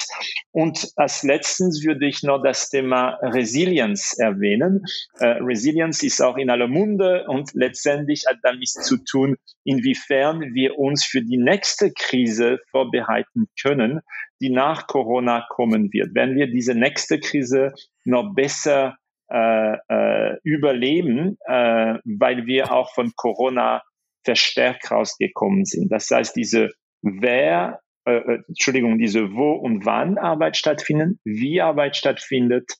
Und 0.52 0.92
als 0.96 1.24
letztens 1.24 1.86
würde 1.86 2.06
ich 2.08 2.24
noch 2.24 2.42
das 2.42 2.70
Thema 2.70 3.18
Resilienz 3.22 4.18
erwähnen. 4.18 4.84
Äh, 5.20 5.38
Resilienz 5.42 6.04
ist 6.04 6.22
auch 6.22 6.38
in 6.38 6.50
aller 6.50 6.68
Munde 6.68 7.26
und 7.28 7.54
letztendlich 7.54 8.26
hat 8.28 8.38
damit 8.44 8.70
zu 8.70 8.98
tun, 8.98 9.36
inwiefern 9.64 10.54
wir 10.54 10.78
uns 10.80 11.06
für 11.06 11.22
die 11.22 11.38
nächste 11.38 11.92
Krise 11.92 12.60
vorbereiten 12.72 13.48
können, 13.62 14.02
die 14.42 14.50
nach 14.50 14.88
Corona 14.88 15.46
kommen 15.50 15.94
wird. 15.94 16.10
Wenn 16.14 16.36
wir 16.36 16.48
diese 16.48 16.76
nächste 16.76 17.20
Krise 17.20 17.74
noch 18.04 18.34
besser 18.34 18.98
äh, 19.28 19.78
äh, 19.90 20.38
überleben, 20.44 21.38
äh, 21.48 21.96
weil 22.06 22.46
wir 22.46 22.72
auch 22.72 22.94
von 22.94 23.12
Corona 23.16 23.82
verstärkt 24.26 24.92
rausgekommen 24.92 25.66
sind. 25.66 25.92
Das 25.92 26.10
heißt, 26.10 26.36
diese 26.36 26.72
wer, 27.02 27.80
äh, 28.06 28.18
äh, 28.18 28.40
Entschuldigung, 28.48 28.98
diese 28.98 29.34
wo 29.34 29.54
und 29.54 29.86
wann 29.86 30.18
Arbeit 30.18 30.58
stattfindet, 30.58 31.18
wie 31.24 31.62
Arbeit 31.62 31.96
stattfindet, 31.96 32.74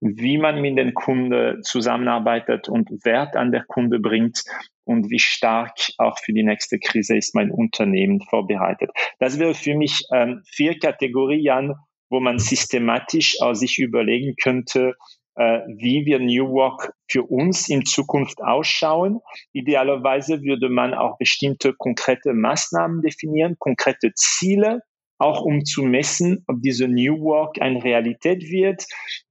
wie 0.00 0.38
man 0.38 0.60
mit 0.60 0.78
den 0.78 0.94
Kunden 0.94 1.62
zusammenarbeitet 1.62 2.68
und 2.68 2.88
Wert 3.04 3.36
an 3.36 3.50
der 3.52 3.64
Kunde 3.64 3.98
bringt 3.98 4.42
und 4.84 5.10
wie 5.10 5.18
stark 5.18 5.74
auch 5.98 6.18
für 6.18 6.32
die 6.32 6.44
nächste 6.44 6.78
Krise 6.78 7.16
ist 7.16 7.34
mein 7.34 7.50
Unternehmen 7.50 8.20
vorbereitet. 8.30 8.90
Das 9.18 9.38
wäre 9.38 9.54
für 9.54 9.74
mich 9.74 10.00
ähm, 10.14 10.42
vier 10.46 10.78
Kategorien, 10.78 11.74
wo 12.10 12.20
man 12.20 12.38
systematisch 12.38 13.36
aus 13.40 13.60
sich 13.60 13.78
überlegen 13.78 14.34
könnte, 14.40 14.94
wie 15.38 16.04
wir 16.04 16.18
New 16.18 16.50
Work 16.50 16.92
für 17.08 17.22
uns 17.22 17.68
in 17.68 17.84
Zukunft 17.86 18.42
ausschauen. 18.42 19.20
Idealerweise 19.52 20.42
würde 20.42 20.68
man 20.68 20.94
auch 20.94 21.16
bestimmte 21.18 21.74
konkrete 21.74 22.32
Maßnahmen 22.32 23.02
definieren, 23.02 23.56
konkrete 23.58 24.12
Ziele, 24.14 24.82
auch 25.18 25.42
um 25.42 25.64
zu 25.64 25.82
messen, 25.82 26.44
ob 26.46 26.60
diese 26.60 26.88
New 26.88 27.20
Work 27.20 27.60
eine 27.60 27.82
Realität 27.82 28.50
wird. 28.50 28.84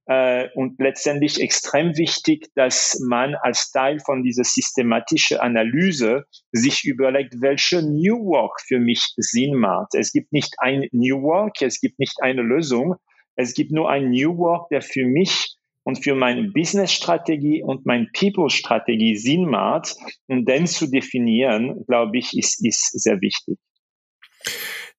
Äh, 0.06 0.48
und 0.56 0.80
letztendlich 0.80 1.42
extrem 1.42 1.98
wichtig, 1.98 2.48
dass 2.56 2.98
man 3.06 3.36
als 3.36 3.72
Teil 3.72 4.00
von 4.00 4.24
dieser 4.24 4.46
systematischen 4.46 5.38
Analyse 5.38 6.26
sich 6.54 6.86
überlegt, 6.86 7.42
welche 7.42 7.82
New 7.82 8.18
Work 8.26 8.62
für 8.66 8.80
mich 8.80 9.14
Sinn 9.18 9.56
macht. 9.56 9.96
Es 9.96 10.14
gibt 10.14 10.32
nicht 10.32 10.56
ein 10.60 10.88
New 10.92 11.22
Work, 11.24 11.62
es 11.62 11.82
gibt 11.82 12.00
nicht 12.00 12.22
eine 12.22 12.42
Lösung. 12.42 12.96
Es 13.36 13.54
gibt 13.54 13.72
nur 13.72 13.90
ein 13.90 14.10
New 14.10 14.38
Work, 14.38 14.70
der 14.70 14.82
für 14.82 15.06
mich 15.06 15.57
und 15.88 16.04
für 16.04 16.16
meine 16.16 16.44
Business-Strategie 16.50 17.64
und 17.64 17.86
meine 17.86 18.08
People-Strategie 18.12 19.16
Sinn 19.16 19.46
macht. 19.46 19.96
Und 20.28 20.46
den 20.46 20.68
zu 20.68 20.88
definieren, 20.88 21.86
glaube 21.88 22.18
ich, 22.18 22.38
ist, 22.38 22.66
ist 22.66 22.92
sehr 22.92 23.22
wichtig. 23.22 23.58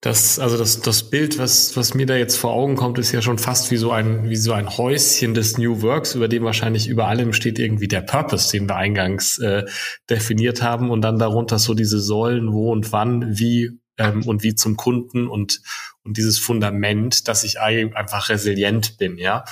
Das, 0.01 0.39
also 0.39 0.57
das, 0.57 0.81
das 0.81 1.11
Bild, 1.11 1.39
was, 1.39 1.77
was 1.77 1.93
mir 1.93 2.07
da 2.07 2.17
jetzt 2.17 2.37
vor 2.37 2.53
Augen 2.53 2.77
kommt, 2.77 2.99
ist 2.99 3.13
ja 3.13 3.21
schon 3.21 3.37
fast 3.37 3.71
wie 3.71 3.77
so 3.77 3.91
ein, 3.91 4.31
wie 4.31 4.37
so 4.37 4.53
ein 4.53 4.79
Häuschen 4.79 5.35
des 5.35 5.59
New 5.59 5.83
Works, 5.83 6.15
über 6.15 6.27
dem 6.27 6.45
wahrscheinlich 6.45 6.89
über 6.89 7.07
allem 7.07 7.35
steht 7.35 7.59
irgendwie 7.59 7.89
der 7.89 8.01
Purpose, 8.01 8.51
den 8.51 8.67
wir 8.67 8.77
eingangs 8.77 9.37
äh, 9.41 9.67
definiert 10.09 10.63
haben 10.63 10.91
und 10.91 11.03
dann 11.03 11.19
darunter 11.19 11.59
so 11.59 11.75
diese 11.75 12.01
Säulen, 12.01 12.51
wo 12.55 12.73
und 12.73 12.93
wann, 12.93 13.39
wie 13.39 13.79
ähm, 13.99 14.27
und 14.27 14.43
wie 14.43 14.55
zum 14.55 14.79
Kunden 14.79 15.29
und, 15.29 15.61
und 16.03 16.17
dieses 16.17 16.39
Fundament, 16.39 17.29
dass 17.29 17.45
ich 17.45 17.61
einfach 17.61 18.31
resilient 18.31 18.97
bin, 18.97 19.19
ja. 19.19 19.45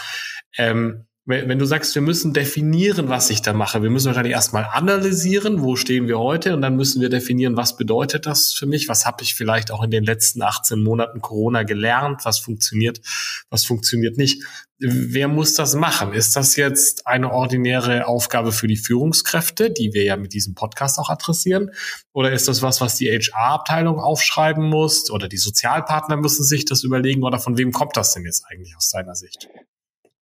Ähm, 0.56 1.05
wenn 1.26 1.58
du 1.58 1.64
sagst, 1.64 1.92
wir 1.96 2.02
müssen 2.02 2.32
definieren, 2.32 3.08
was 3.08 3.30
ich 3.30 3.42
da 3.42 3.52
mache, 3.52 3.82
wir 3.82 3.90
müssen 3.90 4.06
wahrscheinlich 4.06 4.34
erstmal 4.34 4.64
analysieren, 4.64 5.60
wo 5.60 5.74
stehen 5.74 6.06
wir 6.06 6.20
heute 6.20 6.54
und 6.54 6.62
dann 6.62 6.76
müssen 6.76 7.00
wir 7.00 7.08
definieren, 7.08 7.56
was 7.56 7.76
bedeutet 7.76 8.26
das 8.26 8.52
für 8.52 8.66
mich, 8.66 8.88
was 8.88 9.06
habe 9.06 9.24
ich 9.24 9.34
vielleicht 9.34 9.72
auch 9.72 9.82
in 9.82 9.90
den 9.90 10.04
letzten 10.04 10.40
18 10.40 10.80
Monaten 10.80 11.20
Corona 11.20 11.64
gelernt, 11.64 12.24
was 12.24 12.38
funktioniert, 12.38 13.00
was 13.50 13.64
funktioniert 13.64 14.16
nicht. 14.16 14.44
Wer 14.78 15.26
muss 15.26 15.54
das 15.54 15.74
machen? 15.74 16.12
Ist 16.12 16.36
das 16.36 16.54
jetzt 16.54 17.08
eine 17.08 17.32
ordinäre 17.32 18.06
Aufgabe 18.06 18.52
für 18.52 18.68
die 18.68 18.76
Führungskräfte, 18.76 19.72
die 19.72 19.94
wir 19.94 20.04
ja 20.04 20.16
mit 20.16 20.32
diesem 20.32 20.54
Podcast 20.54 20.98
auch 21.00 21.10
adressieren? 21.10 21.72
Oder 22.12 22.30
ist 22.30 22.46
das 22.46 22.62
was, 22.62 22.80
was 22.80 22.96
die 22.96 23.08
HR-Abteilung 23.08 23.98
aufschreiben 23.98 24.68
muss? 24.68 25.10
Oder 25.10 25.28
die 25.28 25.38
Sozialpartner 25.38 26.18
müssen 26.18 26.44
sich 26.44 26.66
das 26.66 26.84
überlegen? 26.84 27.24
Oder 27.24 27.40
von 27.40 27.58
wem 27.58 27.72
kommt 27.72 27.96
das 27.96 28.12
denn 28.12 28.26
jetzt 28.26 28.44
eigentlich 28.48 28.76
aus 28.76 28.90
deiner 28.90 29.14
Sicht? 29.14 29.48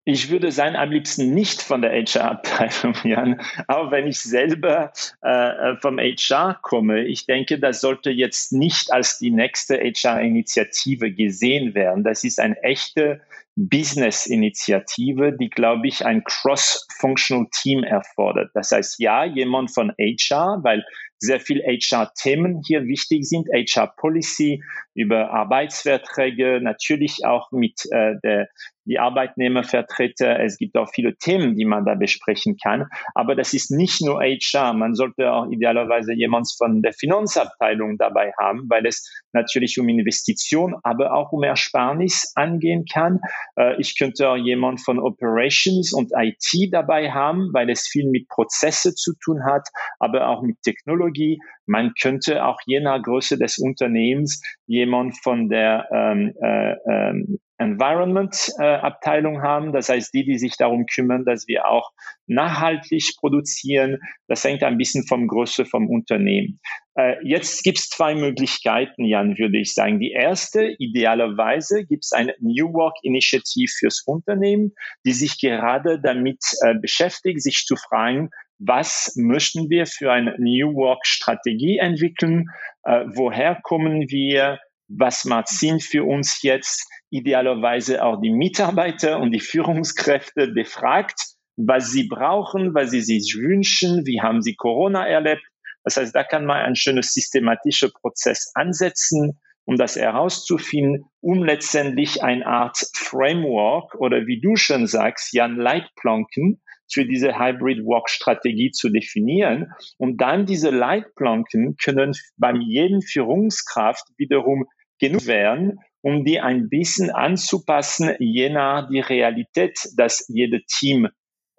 Ich 0.07 0.29
würde 0.29 0.53
sein, 0.53 0.77
am 0.77 0.91
liebsten 0.91 1.33
nicht 1.33 1.63
von 1.63 1.81
der 1.81 1.93
HR-Abteilung, 1.93 2.95
Jan, 3.05 3.41
auch 3.69 3.91
wenn 3.91 4.07
ich 4.07 4.21
selber 4.21 4.93
äh, 5.23 5.77
vom 5.81 5.99
HR 5.99 6.59
komme. 6.61 7.05
Ich 7.05 7.25
denke, 7.25 7.59
das 7.59 7.81
sollte 7.81 8.11
jetzt 8.11 8.53
nicht 8.53 8.93
als 8.93 9.19
die 9.19 9.31
nächste 9.31 9.77
HR-Initiative 9.79 11.11
gesehen 11.11 11.75
werden. 11.75 12.05
Das 12.05 12.23
ist 12.23 12.39
eine 12.39 12.63
echte 12.63 13.23
Business-Initiative, 13.57 15.33
die, 15.33 15.49
glaube 15.49 15.89
ich, 15.89 16.05
ein 16.05 16.23
cross-functional 16.25 17.47
Team 17.51 17.83
erfordert. 17.83 18.51
Das 18.53 18.73
heißt, 18.73 18.99
ja, 18.99 19.25
jemand 19.25 19.73
von 19.73 19.93
HR, 19.99 20.59
weil 20.63 20.85
sehr 21.19 21.41
viel 21.41 21.63
HR-Themen 21.63 22.63
hier 22.67 22.87
wichtig 22.87 23.27
sind, 23.27 23.49
HR-Policy 23.49 24.63
über 24.95 25.31
Arbeitsverträge, 25.31 26.61
natürlich 26.63 27.25
auch 27.25 27.51
mit 27.53 27.81
äh, 27.91 28.15
der 28.23 28.49
die 28.87 28.99
Arbeitnehmervertreter. 28.99 30.41
Es 30.41 30.59
gibt 30.59 30.77
auch 30.77 30.89
viele 30.93 31.17
Themen, 31.17 31.57
die 31.57 31.65
man 31.65 31.85
da 31.85 31.95
besprechen 31.95 32.57
kann. 32.63 32.87
Aber 33.15 33.35
das 33.35 33.55
ist 33.55 33.71
nicht 33.71 34.03
nur 34.03 34.21
HR. 34.21 34.75
Man 34.75 34.95
sollte 34.95 35.33
auch 35.33 35.51
idealerweise 35.51 36.13
jemand 36.13 36.49
von 36.57 36.83
der 36.83 36.93
Finanzabteilung 36.93 37.97
dabei 37.99 38.33
haben, 38.39 38.67
weil 38.69 38.87
es 38.87 39.09
natürlich 39.33 39.79
um 39.79 39.89
Investition, 39.89 40.77
aber 40.83 41.15
auch 41.15 41.33
um 41.33 41.43
Ersparnis 41.43 42.33
angehen 42.35 42.85
kann. 42.91 43.21
Äh, 43.57 43.81
ich 43.81 43.99
könnte 43.99 44.29
auch 44.29 44.37
jemand 44.37 44.81
von 44.81 44.99
Operations 44.99 45.93
und 45.93 46.13
IT 46.15 46.73
dabei 46.73 47.11
haben, 47.11 47.51
weil 47.53 47.71
es 47.71 47.87
viel 47.87 48.09
mit 48.11 48.29
Prozesse 48.29 48.95
zu 48.95 49.13
tun 49.23 49.45
hat, 49.45 49.69
aber 49.99 50.29
auch 50.29 50.43
mit 50.43 50.61
Technologie. 50.63 51.39
Man 51.67 51.93
könnte 52.01 52.45
auch 52.45 52.59
je 52.67 52.81
nach 52.81 53.03
Größe 53.03 53.39
des 53.39 53.59
Unternehmens 53.59 54.43
jemand 54.67 55.17
von 55.23 55.49
der 55.49 55.89
ähm, 55.93 56.33
äh, 56.43 56.75
ähm, 56.91 57.39
Environment-Abteilung 57.59 59.37
äh, 59.37 59.41
haben. 59.41 59.73
Das 59.73 59.89
heißt, 59.89 60.13
die, 60.13 60.25
die 60.25 60.39
sich 60.39 60.57
darum 60.57 60.87
kümmern, 60.87 61.25
dass 61.25 61.47
wir 61.47 61.69
auch 61.69 61.91
nachhaltig 62.27 63.15
produzieren. 63.19 63.99
Das 64.27 64.43
hängt 64.45 64.63
ein 64.63 64.79
bisschen 64.79 65.07
vom 65.07 65.29
Größe 65.29 65.65
vom 65.65 65.89
Unternehmen. 65.89 66.61
Äh, 66.97 67.17
jetzt 67.25 67.63
gibt 67.63 67.79
es 67.79 67.89
zwei 67.89 68.15
Möglichkeiten, 68.15 69.05
Jan, 69.05 69.39
würde 69.39 69.59
ich 69.59 69.75
sagen. 69.75 70.01
Die 70.01 70.13
erste, 70.13 70.75
idealerweise, 70.79 71.85
gibt 71.85 72.05
es 72.05 72.13
eine 72.13 72.35
New 72.41 72.73
Work 72.73 72.97
Initiative 73.03 73.71
fürs 73.79 74.03
Unternehmen, 74.05 74.73
die 75.05 75.13
sich 75.13 75.39
gerade 75.41 76.01
damit 76.01 76.43
äh, 76.63 76.75
beschäftigt, 76.75 77.43
sich 77.43 77.65
zu 77.67 77.77
fragen, 77.77 78.31
was 78.59 79.13
möchten 79.17 79.69
wir 79.69 79.87
für 79.87 80.13
eine 80.13 80.37
New 80.39 80.75
Work 80.75 81.07
Strategie 81.07 81.79
entwickeln? 81.79 82.47
Woher 82.85 83.59
kommen 83.63 84.09
wir? 84.11 84.61
Was 84.89 85.25
macht 85.25 85.49
Sinn 85.49 85.81
für 85.81 86.05
uns 86.05 86.43
jetzt? 86.43 86.87
idealerweise 87.15 88.03
auch 88.05 88.21
die 88.21 88.33
Mitarbeiter 88.33 89.21
und 89.21 89.31
die 89.31 89.41
Führungskräfte 89.41 90.49
befragt, 90.49 91.21
was 91.57 91.93
sie 91.93 92.09
brauchen, 92.09 92.75
was 92.75 92.91
sie 92.91 93.03
sich 93.03 93.37
wünschen, 93.39 94.05
wie 94.05 94.21
haben 94.21 94.43
sie 94.43 94.57
Corona 94.57 95.07
erlebt. 95.07 95.45
Das 95.85 95.97
heißt, 95.97 96.13
da 96.13 96.25
kann 96.25 96.45
man 96.45 96.63
ein 96.63 96.75
schönes 96.75 97.13
systematischer 97.13 97.91
Prozess 97.91 98.51
ansetzen, 98.55 99.41
um 99.65 99.77
das 99.77 99.95
herauszufinden, 99.95 101.05
um 101.21 101.45
letztendlich 101.45 102.25
eine 102.25 102.45
Art 102.47 102.79
Framework 102.95 103.95
oder 103.95 104.27
wie 104.27 104.41
du 104.41 104.57
schon 104.57 104.89
sagst, 104.89 105.33
Jan 105.33 105.55
Leitplanken 105.55 106.61
für 106.95 107.05
diese 107.05 107.39
Hybrid 107.39 107.85
Work 107.85 108.09
Strategie 108.09 108.71
zu 108.71 108.89
definieren. 108.89 109.73
Und 109.99 110.21
dann 110.21 110.47
diese 110.47 110.71
Leitplanken 110.71 111.77
können 111.77 112.13
beim 112.37 112.61
jeden 112.61 113.03
Führungskraft 113.03 114.05
wiederum 114.17 114.65
genug 115.01 115.27
werden, 115.27 115.81
um 116.03 116.25
die 116.25 116.41
ein 116.41 116.69
bisschen 116.69 117.11
anzupassen, 117.11 118.15
je 118.19 118.49
nach 118.51 118.89
die 118.89 119.01
Realität, 119.01 119.79
dass 119.97 120.27
jede 120.29 120.63
Team 120.67 121.09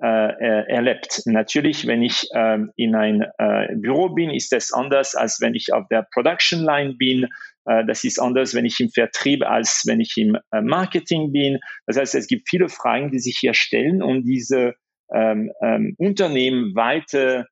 äh, 0.02 0.08
äh, 0.08 0.68
erlebt. 0.68 1.22
Natürlich, 1.26 1.88
wenn 1.88 2.02
ich 2.02 2.28
äh, 2.34 2.60
in 2.76 2.96
ein 2.96 3.24
äh, 3.38 3.76
Büro 3.76 4.10
bin, 4.10 4.30
ist 4.30 4.52
das 4.52 4.74
anders, 4.74 5.16
als 5.16 5.40
wenn 5.40 5.56
ich 5.56 5.72
auf 5.72 5.88
der 5.90 6.06
Production 6.14 6.64
Line 6.64 6.96
bin. 6.96 7.30
Äh, 7.64 7.86
das 7.86 8.04
ist 8.04 8.20
anders, 8.20 8.54
wenn 8.54 8.66
ich 8.66 8.80
im 8.82 8.90
Vertrieb, 8.90 9.44
als 9.44 9.84
wenn 9.86 10.02
ich 10.02 10.14
im 10.18 10.38
äh, 10.52 10.62
Marketing 10.62 11.32
bin. 11.32 11.60
Das 11.88 11.98
heißt, 11.98 12.14
es 12.16 12.28
gibt 12.28 12.50
viele 12.50 12.68
Fragen, 12.68 13.10
die 13.10 13.20
sich 13.20 13.38
hier 13.40 13.54
stellen 13.54 14.04
und 14.04 14.26
diese 14.26 14.76
ähm, 15.14 15.52
ähm, 15.62 15.96
Unternehmen 15.98 16.76
weite 16.76 17.46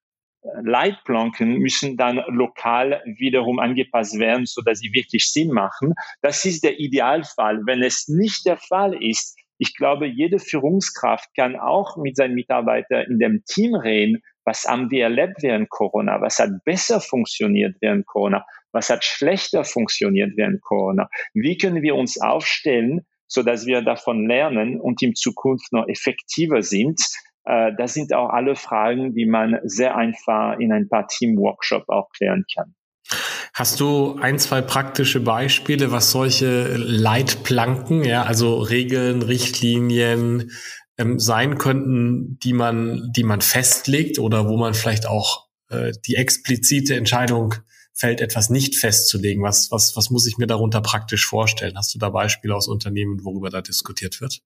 Leitplanken 0.61 1.57
müssen 1.57 1.95
dann 1.95 2.21
lokal 2.27 3.01
wiederum 3.17 3.59
angepasst 3.59 4.19
werden, 4.19 4.45
so 4.45 4.61
dass 4.61 4.79
sie 4.79 4.91
wirklich 4.91 5.31
Sinn 5.31 5.51
machen. 5.51 5.93
Das 6.21 6.43
ist 6.43 6.63
der 6.63 6.79
Idealfall. 6.79 7.61
Wenn 7.65 7.81
es 7.81 8.07
nicht 8.07 8.45
der 8.45 8.57
Fall 8.57 9.01
ist, 9.01 9.37
ich 9.57 9.75
glaube, 9.75 10.07
jede 10.07 10.39
Führungskraft 10.39 11.29
kann 11.35 11.55
auch 11.55 11.95
mit 11.95 12.17
seinen 12.17 12.35
Mitarbeitern 12.35 13.05
in 13.09 13.19
dem 13.19 13.43
Team 13.45 13.75
reden, 13.75 14.21
was 14.43 14.65
haben 14.65 14.91
wir 14.91 15.05
erlebt 15.05 15.41
während 15.41 15.69
Corona, 15.69 16.19
was 16.19 16.39
hat 16.39 16.49
besser 16.65 16.99
funktioniert 16.99 17.77
während 17.79 18.05
Corona, 18.05 18.45
was 18.73 18.89
hat 18.89 19.05
schlechter 19.05 19.63
funktioniert 19.63 20.31
während 20.35 20.61
Corona, 20.61 21.07
wie 21.33 21.57
können 21.57 21.81
wir 21.81 21.95
uns 21.95 22.19
aufstellen, 22.19 23.05
so 23.27 23.41
dass 23.41 23.65
wir 23.65 23.81
davon 23.81 24.27
lernen 24.27 24.81
und 24.81 25.01
in 25.01 25.15
Zukunft 25.15 25.71
noch 25.71 25.87
effektiver 25.87 26.61
sind. 26.61 26.99
Äh, 27.45 27.71
das 27.77 27.93
sind 27.93 28.13
auch 28.13 28.29
alle 28.29 28.55
Fragen, 28.55 29.13
die 29.13 29.25
man 29.25 29.59
sehr 29.63 29.95
einfach 29.95 30.57
in 30.59 30.71
ein 30.71 30.87
paar 30.87 31.07
Team-Workshop 31.07 31.89
auch 31.89 32.09
klären 32.11 32.45
kann. 32.55 32.75
Hast 33.53 33.79
du 33.79 34.17
ein, 34.19 34.39
zwei 34.39 34.61
praktische 34.61 35.19
Beispiele, 35.19 35.91
was 35.91 36.11
solche 36.11 36.75
Leitplanken, 36.75 38.03
ja, 38.03 38.23
also 38.23 38.59
Regeln, 38.59 39.21
Richtlinien 39.21 40.51
ähm, 40.97 41.19
sein 41.19 41.57
könnten, 41.57 42.39
die 42.39 42.53
man, 42.53 43.11
die 43.15 43.23
man 43.23 43.41
festlegt 43.41 44.19
oder 44.19 44.47
wo 44.47 44.57
man 44.57 44.73
vielleicht 44.73 45.05
auch 45.05 45.47
äh, 45.69 45.91
die 46.07 46.15
explizite 46.15 46.95
Entscheidung 46.95 47.53
fällt, 47.93 48.21
etwas 48.21 48.49
nicht 48.49 48.75
festzulegen? 48.75 49.43
Was, 49.43 49.71
was, 49.71 49.95
was 49.95 50.09
muss 50.09 50.27
ich 50.27 50.37
mir 50.37 50.47
darunter 50.47 50.81
praktisch 50.81 51.27
vorstellen? 51.27 51.77
Hast 51.77 51.93
du 51.93 51.99
da 51.99 52.09
Beispiele 52.09 52.55
aus 52.55 52.67
Unternehmen, 52.67 53.23
worüber 53.23 53.49
da 53.49 53.61
diskutiert 53.61 54.19
wird? 54.19 54.41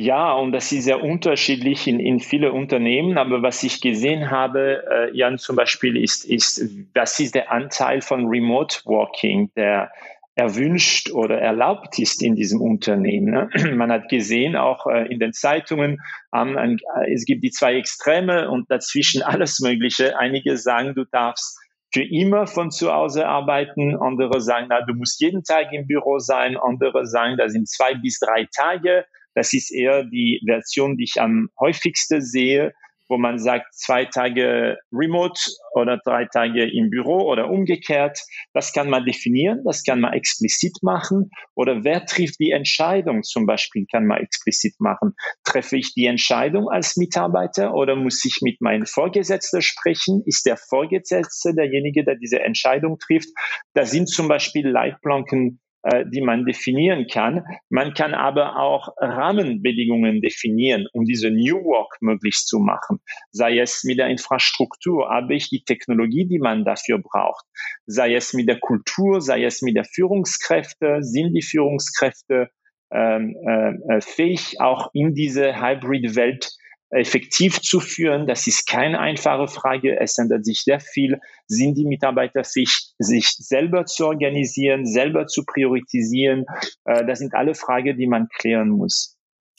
Ja, 0.00 0.32
und 0.34 0.52
das 0.52 0.70
ist 0.70 0.84
sehr 0.84 1.02
unterschiedlich 1.02 1.88
in, 1.88 1.98
in 1.98 2.20
viele 2.20 2.52
Unternehmen. 2.52 3.18
Aber 3.18 3.42
was 3.42 3.64
ich 3.64 3.80
gesehen 3.80 4.30
habe, 4.30 4.84
äh, 4.88 5.16
Jan 5.16 5.38
zum 5.38 5.56
Beispiel, 5.56 5.96
ist, 5.96 6.24
ist, 6.24 6.62
was 6.94 7.18
ist 7.18 7.34
der 7.34 7.50
Anteil 7.50 8.00
von 8.00 8.26
Remote 8.26 8.78
Working, 8.84 9.50
der 9.56 9.90
erwünscht 10.36 11.10
oder 11.10 11.40
erlaubt 11.40 11.98
ist 11.98 12.22
in 12.22 12.36
diesem 12.36 12.60
Unternehmen. 12.60 13.32
Ne? 13.32 13.50
Man 13.74 13.90
hat 13.90 14.08
gesehen, 14.08 14.54
auch 14.54 14.86
äh, 14.86 15.12
in 15.12 15.18
den 15.18 15.32
Zeitungen, 15.32 15.98
äh, 16.32 16.76
es 17.12 17.24
gibt 17.24 17.42
die 17.42 17.50
zwei 17.50 17.74
Extreme 17.74 18.48
und 18.48 18.70
dazwischen 18.70 19.22
alles 19.24 19.58
Mögliche. 19.58 20.16
Einige 20.16 20.58
sagen, 20.58 20.94
du 20.94 21.06
darfst 21.06 21.58
für 21.92 22.04
immer 22.04 22.46
von 22.46 22.70
zu 22.70 22.92
Hause 22.92 23.26
arbeiten. 23.26 23.96
Andere 23.96 24.40
sagen, 24.40 24.66
na, 24.70 24.80
du 24.82 24.94
musst 24.94 25.20
jeden 25.20 25.42
Tag 25.42 25.72
im 25.72 25.88
Büro 25.88 26.20
sein. 26.20 26.56
Andere 26.56 27.04
sagen, 27.04 27.36
da 27.36 27.48
sind 27.48 27.68
zwei 27.68 27.94
bis 27.94 28.20
drei 28.20 28.46
Tage. 28.54 29.04
Das 29.38 29.52
ist 29.52 29.70
eher 29.70 30.02
die 30.02 30.42
Version, 30.44 30.96
die 30.96 31.04
ich 31.04 31.20
am 31.20 31.48
häufigsten 31.60 32.20
sehe, 32.20 32.72
wo 33.08 33.18
man 33.18 33.38
sagt, 33.38 33.72
zwei 33.72 34.04
Tage 34.04 34.78
remote 34.92 35.40
oder 35.74 35.96
drei 36.04 36.24
Tage 36.24 36.68
im 36.68 36.90
Büro 36.90 37.20
oder 37.30 37.48
umgekehrt. 37.48 38.18
Das 38.52 38.72
kann 38.72 38.90
man 38.90 39.04
definieren, 39.04 39.62
das 39.64 39.84
kann 39.84 40.00
man 40.00 40.12
explizit 40.12 40.78
machen. 40.82 41.30
Oder 41.54 41.84
wer 41.84 42.04
trifft 42.04 42.40
die 42.40 42.50
Entscheidung 42.50 43.22
zum 43.22 43.46
Beispiel, 43.46 43.86
kann 43.88 44.06
man 44.06 44.18
explizit 44.18 44.74
machen. 44.80 45.14
Treffe 45.44 45.76
ich 45.76 45.94
die 45.94 46.06
Entscheidung 46.06 46.68
als 46.68 46.96
Mitarbeiter 46.96 47.74
oder 47.74 47.94
muss 47.94 48.24
ich 48.24 48.40
mit 48.42 48.60
meinem 48.60 48.86
Vorgesetzten 48.86 49.62
sprechen? 49.62 50.24
Ist 50.26 50.46
der 50.46 50.56
Vorgesetzte 50.56 51.54
derjenige, 51.54 52.04
der 52.04 52.16
diese 52.16 52.40
Entscheidung 52.40 52.98
trifft? 52.98 53.28
Da 53.72 53.84
sind 53.84 54.08
zum 54.08 54.26
Beispiel 54.26 54.66
Leitplanken 54.66 55.60
die 56.06 56.20
man 56.20 56.44
definieren 56.44 57.06
kann. 57.06 57.44
Man 57.68 57.94
kann 57.94 58.14
aber 58.14 58.56
auch 58.56 58.88
Rahmenbedingungen 58.98 60.20
definieren, 60.20 60.86
um 60.92 61.04
diese 61.04 61.30
New 61.30 61.64
Work 61.64 61.96
möglich 62.00 62.36
zu 62.44 62.58
machen. 62.58 62.98
Sei 63.30 63.58
es 63.58 63.84
mit 63.84 63.98
der 63.98 64.08
Infrastruktur, 64.08 65.08
habe 65.08 65.34
ich 65.34 65.48
die 65.48 65.64
Technologie, 65.64 66.26
die 66.26 66.38
man 66.38 66.64
dafür 66.64 66.98
braucht. 66.98 67.44
Sei 67.86 68.14
es 68.14 68.34
mit 68.34 68.48
der 68.48 68.58
Kultur, 68.58 69.20
sei 69.20 69.44
es 69.44 69.62
mit 69.62 69.76
der 69.76 69.84
Führungskräfte, 69.84 70.98
sind 71.00 71.34
die 71.34 71.42
Führungskräfte 71.42 72.50
ähm, 72.90 73.36
äh, 73.46 73.96
äh 73.96 74.00
fähig, 74.00 74.60
auch 74.60 74.90
in 74.94 75.14
diese 75.14 75.60
Hybrid-Welt 75.60 76.50
effektiv 76.90 77.60
zu 77.60 77.80
führen. 77.80 78.26
Das 78.26 78.46
ist 78.46 78.66
keine 78.66 78.98
einfache 78.98 79.48
Frage. 79.48 79.98
Es 80.00 80.18
ändert 80.18 80.44
sich 80.44 80.62
sehr 80.62 80.80
viel. 80.80 81.20
Sind 81.46 81.76
die 81.76 81.84
Mitarbeiter 81.84 82.44
fähig, 82.44 82.92
sich 82.98 83.28
selber 83.38 83.84
zu 83.84 84.06
organisieren, 84.06 84.86
selber 84.86 85.26
zu 85.26 85.44
priorisieren? 85.44 86.44
Äh, 86.84 87.04
das 87.06 87.18
sind 87.18 87.34
alle 87.34 87.54
Fragen, 87.54 87.96
die 87.96 88.06
man 88.06 88.28
klären 88.28 88.70
muss. 88.70 89.16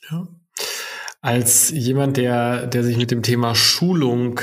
Ja. 0.09 0.27
Als 1.21 1.69
jemand, 1.71 2.17
der, 2.17 2.67
der 2.67 2.83
sich 2.83 2.97
mit 2.97 3.11
dem 3.11 3.23
Thema 3.23 3.53
Schulung 3.53 4.39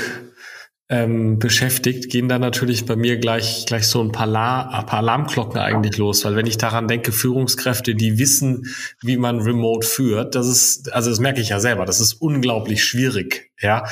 ähm, 0.89 1.37
beschäftigt, 1.37 2.09
gehen 2.09 2.29
da 2.29 2.39
natürlich 2.39 2.85
bei 2.85 2.95
mir 2.95 3.17
gleich, 3.17 3.65
gleich 3.65 3.87
so 3.87 4.01
ein 4.01 4.13
paar, 4.13 4.25
La 4.25 4.69
ein 4.69 4.85
paar 4.85 4.99
Alarmglocken 4.99 5.59
eigentlich 5.59 5.97
los, 5.97 6.23
weil 6.23 6.37
wenn 6.37 6.45
ich 6.45 6.57
daran 6.57 6.87
denke, 6.87 7.11
Führungskräfte, 7.11 7.93
die 7.93 8.17
wissen, 8.17 8.73
wie 9.01 9.17
man 9.17 9.41
remote 9.41 9.85
führt, 9.85 10.35
das 10.35 10.47
ist, 10.47 10.93
also 10.93 11.09
das 11.09 11.19
merke 11.19 11.41
ich 11.41 11.49
ja 11.49 11.59
selber, 11.59 11.85
das 11.85 11.99
ist 11.99 12.13
unglaublich 12.13 12.85
schwierig, 12.85 13.51
ja. 13.59 13.83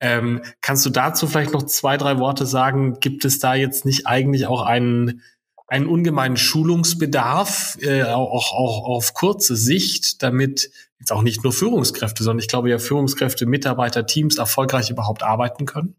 Ähm, 0.00 0.42
kannst 0.60 0.84
du 0.84 0.90
dazu 0.90 1.26
vielleicht 1.26 1.54
noch 1.54 1.62
zwei, 1.62 1.96
drei 1.96 2.18
Worte 2.18 2.44
sagen? 2.44 3.00
Gibt 3.00 3.24
es 3.24 3.38
da 3.38 3.54
jetzt 3.54 3.86
nicht 3.86 4.06
eigentlich 4.06 4.46
auch 4.46 4.60
einen, 4.60 5.22
einen 5.66 5.86
ungemeinen 5.86 6.36
Schulungsbedarf, 6.36 7.78
äh, 7.80 8.02
auch, 8.02 8.52
auch 8.52 8.84
auf 8.84 9.14
kurze 9.14 9.56
Sicht, 9.56 10.22
damit 10.22 10.70
jetzt 10.98 11.10
auch 11.10 11.22
nicht 11.22 11.42
nur 11.42 11.54
Führungskräfte, 11.54 12.22
sondern 12.22 12.42
ich 12.42 12.48
glaube 12.48 12.68
ja 12.68 12.78
Führungskräfte, 12.78 13.46
Mitarbeiter, 13.46 14.04
Teams 14.04 14.36
erfolgreich 14.36 14.90
überhaupt 14.90 15.22
arbeiten 15.22 15.64
können? 15.64 15.96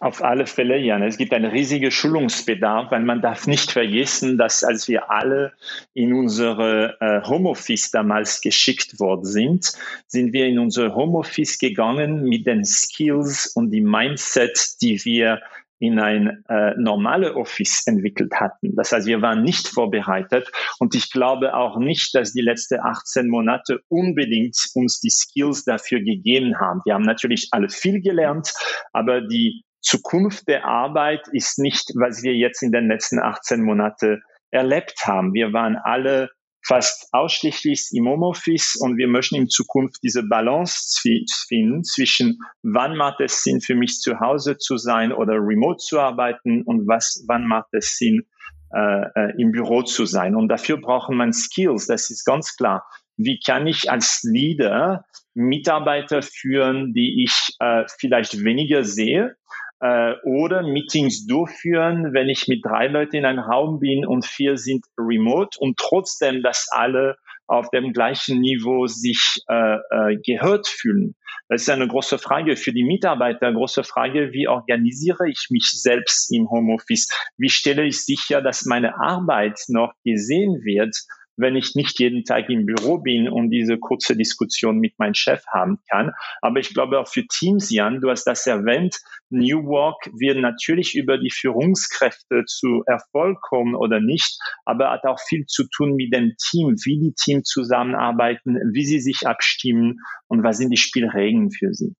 Auf 0.00 0.22
alle 0.22 0.46
Fälle, 0.46 0.76
Jan. 0.76 1.02
Es 1.02 1.16
gibt 1.16 1.32
einen 1.32 1.50
riesigen 1.50 1.90
Schulungsbedarf, 1.90 2.90
weil 2.90 3.02
man 3.02 3.22
darf 3.22 3.46
nicht 3.46 3.70
vergessen, 3.72 4.36
dass 4.36 4.62
als 4.62 4.86
wir 4.86 5.10
alle 5.10 5.52
in 5.94 6.12
unsere 6.12 6.96
äh, 7.00 7.26
Homeoffice 7.26 7.90
damals 7.90 8.42
geschickt 8.42 9.00
worden 9.00 9.24
sind, 9.24 9.72
sind 10.06 10.34
wir 10.34 10.46
in 10.46 10.58
unser 10.58 10.94
Homeoffice 10.94 11.58
gegangen 11.58 12.24
mit 12.24 12.46
den 12.46 12.64
Skills 12.64 13.46
und 13.46 13.70
dem 13.70 13.90
Mindset, 13.90 14.82
die 14.82 15.02
wir 15.06 15.40
in 15.78 15.98
ein 15.98 16.42
äh, 16.48 16.74
normale 16.78 17.36
Office 17.36 17.86
entwickelt 17.86 18.32
hatten. 18.34 18.74
Das 18.76 18.92
heißt, 18.92 19.06
wir 19.06 19.20
waren 19.22 19.42
nicht 19.42 19.68
vorbereitet 19.68 20.50
und 20.78 20.94
ich 20.94 21.10
glaube 21.10 21.54
auch 21.54 21.78
nicht, 21.78 22.14
dass 22.14 22.32
die 22.32 22.42
letzten 22.42 22.80
18 22.80 23.28
Monate 23.28 23.80
unbedingt 23.88 24.56
uns 24.74 25.00
die 25.00 25.10
Skills 25.10 25.64
dafür 25.64 26.00
gegeben 26.00 26.58
haben. 26.58 26.80
Wir 26.84 26.94
haben 26.94 27.04
natürlich 27.04 27.48
alle 27.50 27.68
viel 27.68 28.00
gelernt, 28.00 28.54
aber 28.92 29.20
die 29.20 29.62
Zukunft 29.82 30.48
der 30.48 30.64
Arbeit 30.64 31.28
ist 31.32 31.58
nicht, 31.58 31.92
was 31.94 32.22
wir 32.22 32.34
jetzt 32.34 32.62
in 32.62 32.72
den 32.72 32.88
letzten 32.88 33.20
18 33.20 33.62
Monaten 33.62 34.22
erlebt 34.50 35.06
haben. 35.06 35.34
Wir 35.34 35.52
waren 35.52 35.76
alle 35.76 36.30
fast 36.66 37.08
ausschließlich 37.12 37.90
im 37.92 38.08
Homeoffice 38.08 38.76
und 38.76 38.96
wir 38.96 39.08
möchten 39.08 39.36
in 39.36 39.48
Zukunft 39.48 40.02
diese 40.02 40.22
Balance 40.24 41.00
finden 41.48 41.84
zwischen 41.84 42.38
wann 42.62 42.96
macht 42.96 43.20
es 43.20 43.42
Sinn 43.42 43.60
für 43.60 43.74
mich 43.74 44.00
zu 44.00 44.18
Hause 44.18 44.58
zu 44.58 44.76
sein 44.76 45.12
oder 45.12 45.34
remote 45.34 45.78
zu 45.78 46.00
arbeiten 46.00 46.62
und 46.62 46.88
was, 46.88 47.24
wann 47.28 47.46
macht 47.46 47.68
es 47.72 47.96
Sinn 47.96 48.26
äh, 48.74 49.04
äh, 49.14 49.40
im 49.40 49.52
Büro 49.52 49.82
zu 49.82 50.06
sein. 50.06 50.34
Und 50.34 50.48
dafür 50.48 50.80
braucht 50.80 51.10
man 51.10 51.32
Skills, 51.32 51.86
das 51.86 52.10
ist 52.10 52.24
ganz 52.24 52.56
klar. 52.56 52.84
Wie 53.16 53.38
kann 53.38 53.66
ich 53.66 53.90
als 53.90 54.22
Leader 54.24 55.04
Mitarbeiter 55.34 56.22
führen, 56.22 56.92
die 56.92 57.22
ich 57.22 57.54
äh, 57.60 57.84
vielleicht 57.98 58.42
weniger 58.42 58.82
sehe, 58.84 59.36
äh, 59.80 60.14
oder 60.24 60.62
Meetings 60.62 61.26
durchführen, 61.26 62.12
wenn 62.12 62.28
ich 62.28 62.48
mit 62.48 62.64
drei 62.64 62.86
Leuten 62.88 63.16
in 63.16 63.24
einem 63.24 63.40
Raum 63.40 63.80
bin 63.80 64.06
und 64.06 64.24
vier 64.24 64.56
sind 64.56 64.84
remote 64.98 65.58
und 65.60 65.76
trotzdem, 65.76 66.42
dass 66.42 66.68
alle 66.70 67.16
auf 67.46 67.70
dem 67.70 67.92
gleichen 67.92 68.40
Niveau 68.40 68.86
sich 68.86 69.42
äh, 69.48 69.76
äh, 69.76 70.16
gehört 70.24 70.66
fühlen? 70.66 71.14
Das 71.48 71.62
ist 71.62 71.70
eine 71.70 71.86
große 71.86 72.18
Frage 72.18 72.56
für 72.56 72.72
die 72.72 72.84
Mitarbeiter, 72.84 73.52
große 73.52 73.84
Frage, 73.84 74.32
wie 74.32 74.48
organisiere 74.48 75.28
ich 75.28 75.46
mich 75.50 75.70
selbst 75.70 76.34
im 76.34 76.50
Homeoffice? 76.50 77.08
Wie 77.36 77.50
stelle 77.50 77.84
ich 77.84 78.04
sicher, 78.04 78.42
dass 78.42 78.64
meine 78.64 78.98
Arbeit 78.98 79.60
noch 79.68 79.92
gesehen 80.04 80.64
wird? 80.64 80.96
Wenn 81.36 81.56
ich 81.56 81.74
nicht 81.74 81.98
jeden 82.00 82.24
Tag 82.24 82.48
im 82.48 82.66
Büro 82.66 82.98
bin 82.98 83.28
und 83.28 83.50
diese 83.50 83.78
kurze 83.78 84.16
Diskussion 84.16 84.78
mit 84.78 84.98
meinem 84.98 85.14
Chef 85.14 85.44
haben 85.52 85.78
kann. 85.90 86.12
Aber 86.40 86.60
ich 86.60 86.72
glaube 86.72 86.98
auch 86.98 87.08
für 87.08 87.26
Teams, 87.26 87.70
Jan, 87.70 88.00
du 88.00 88.10
hast 88.10 88.24
das 88.24 88.46
erwähnt, 88.46 88.96
New 89.30 89.64
Work 89.66 90.08
wird 90.18 90.38
natürlich 90.38 90.94
über 90.94 91.18
die 91.18 91.30
Führungskräfte 91.30 92.44
zu 92.46 92.82
Erfolg 92.86 93.40
kommen 93.40 93.74
oder 93.74 94.00
nicht, 94.00 94.38
aber 94.64 94.90
hat 94.90 95.04
auch 95.04 95.20
viel 95.20 95.46
zu 95.46 95.64
tun 95.68 95.96
mit 95.96 96.14
dem 96.14 96.34
Team, 96.38 96.76
wie 96.84 96.98
die 96.98 97.14
Teams 97.14 97.48
zusammenarbeiten, 97.48 98.56
wie 98.72 98.84
sie 98.84 99.00
sich 99.00 99.26
abstimmen 99.26 99.98
und 100.28 100.42
was 100.42 100.58
sind 100.58 100.70
die 100.70 100.76
Spielregeln 100.76 101.50
für 101.50 101.72
sie. 101.72 101.94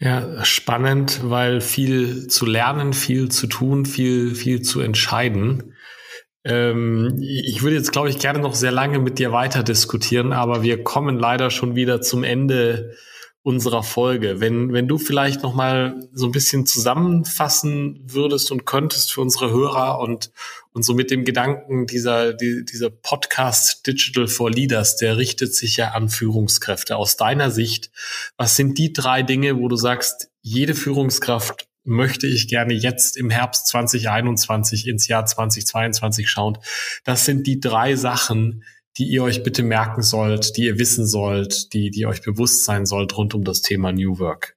Ja, 0.00 0.44
spannend, 0.44 1.20
weil 1.24 1.60
viel 1.60 2.28
zu 2.28 2.46
lernen, 2.46 2.92
viel 2.92 3.30
zu 3.30 3.48
tun, 3.48 3.84
viel, 3.84 4.36
viel 4.36 4.62
zu 4.62 4.80
entscheiden. 4.80 5.74
Ähm, 6.48 7.18
ich 7.20 7.62
würde 7.62 7.76
jetzt, 7.76 7.92
glaube 7.92 8.08
ich, 8.08 8.18
gerne 8.18 8.38
noch 8.38 8.54
sehr 8.54 8.72
lange 8.72 8.98
mit 8.98 9.18
dir 9.18 9.32
weiter 9.32 9.62
diskutieren, 9.62 10.32
aber 10.32 10.62
wir 10.62 10.82
kommen 10.82 11.18
leider 11.18 11.50
schon 11.50 11.76
wieder 11.76 12.00
zum 12.00 12.24
Ende 12.24 12.96
unserer 13.42 13.82
Folge. 13.82 14.40
Wenn, 14.40 14.72
wenn 14.72 14.88
du 14.88 14.98
vielleicht 14.98 15.42
noch 15.42 15.54
mal 15.54 16.08
so 16.12 16.26
ein 16.26 16.32
bisschen 16.32 16.66
zusammenfassen 16.66 18.00
würdest 18.04 18.50
und 18.50 18.64
könntest 18.64 19.12
für 19.12 19.20
unsere 19.20 19.50
Hörer 19.50 20.00
und, 20.00 20.32
und 20.72 20.84
so 20.84 20.94
mit 20.94 21.10
dem 21.10 21.24
Gedanken 21.24 21.86
dieser, 21.86 22.32
die, 22.32 22.64
dieser 22.64 22.90
Podcast 22.90 23.86
Digital 23.86 24.26
for 24.26 24.50
Leaders, 24.50 24.96
der 24.96 25.16
richtet 25.18 25.54
sich 25.54 25.76
ja 25.76 25.92
an 25.92 26.08
Führungskräfte. 26.08 26.96
Aus 26.96 27.16
deiner 27.16 27.50
Sicht, 27.50 27.90
was 28.36 28.56
sind 28.56 28.76
die 28.78 28.92
drei 28.92 29.22
Dinge, 29.22 29.58
wo 29.58 29.68
du 29.68 29.76
sagst, 29.76 30.30
jede 30.42 30.74
Führungskraft 30.74 31.67
möchte 31.88 32.26
ich 32.26 32.48
gerne 32.48 32.74
jetzt 32.74 33.16
im 33.16 33.30
Herbst 33.30 33.66
2021 33.68 34.86
ins 34.86 35.08
Jahr 35.08 35.26
2022 35.26 36.28
schauen. 36.28 36.58
Das 37.04 37.24
sind 37.24 37.46
die 37.46 37.60
drei 37.60 37.96
Sachen, 37.96 38.64
die 38.98 39.04
ihr 39.04 39.22
euch 39.22 39.42
bitte 39.42 39.62
merken 39.62 40.02
sollt, 40.02 40.56
die 40.56 40.64
ihr 40.64 40.78
wissen 40.78 41.06
sollt, 41.06 41.72
die, 41.72 41.90
die 41.90 42.06
euch 42.06 42.22
bewusst 42.22 42.64
sein 42.64 42.86
sollt 42.86 43.16
rund 43.16 43.34
um 43.34 43.44
das 43.44 43.62
Thema 43.62 43.92
New 43.92 44.18
Work. 44.18 44.56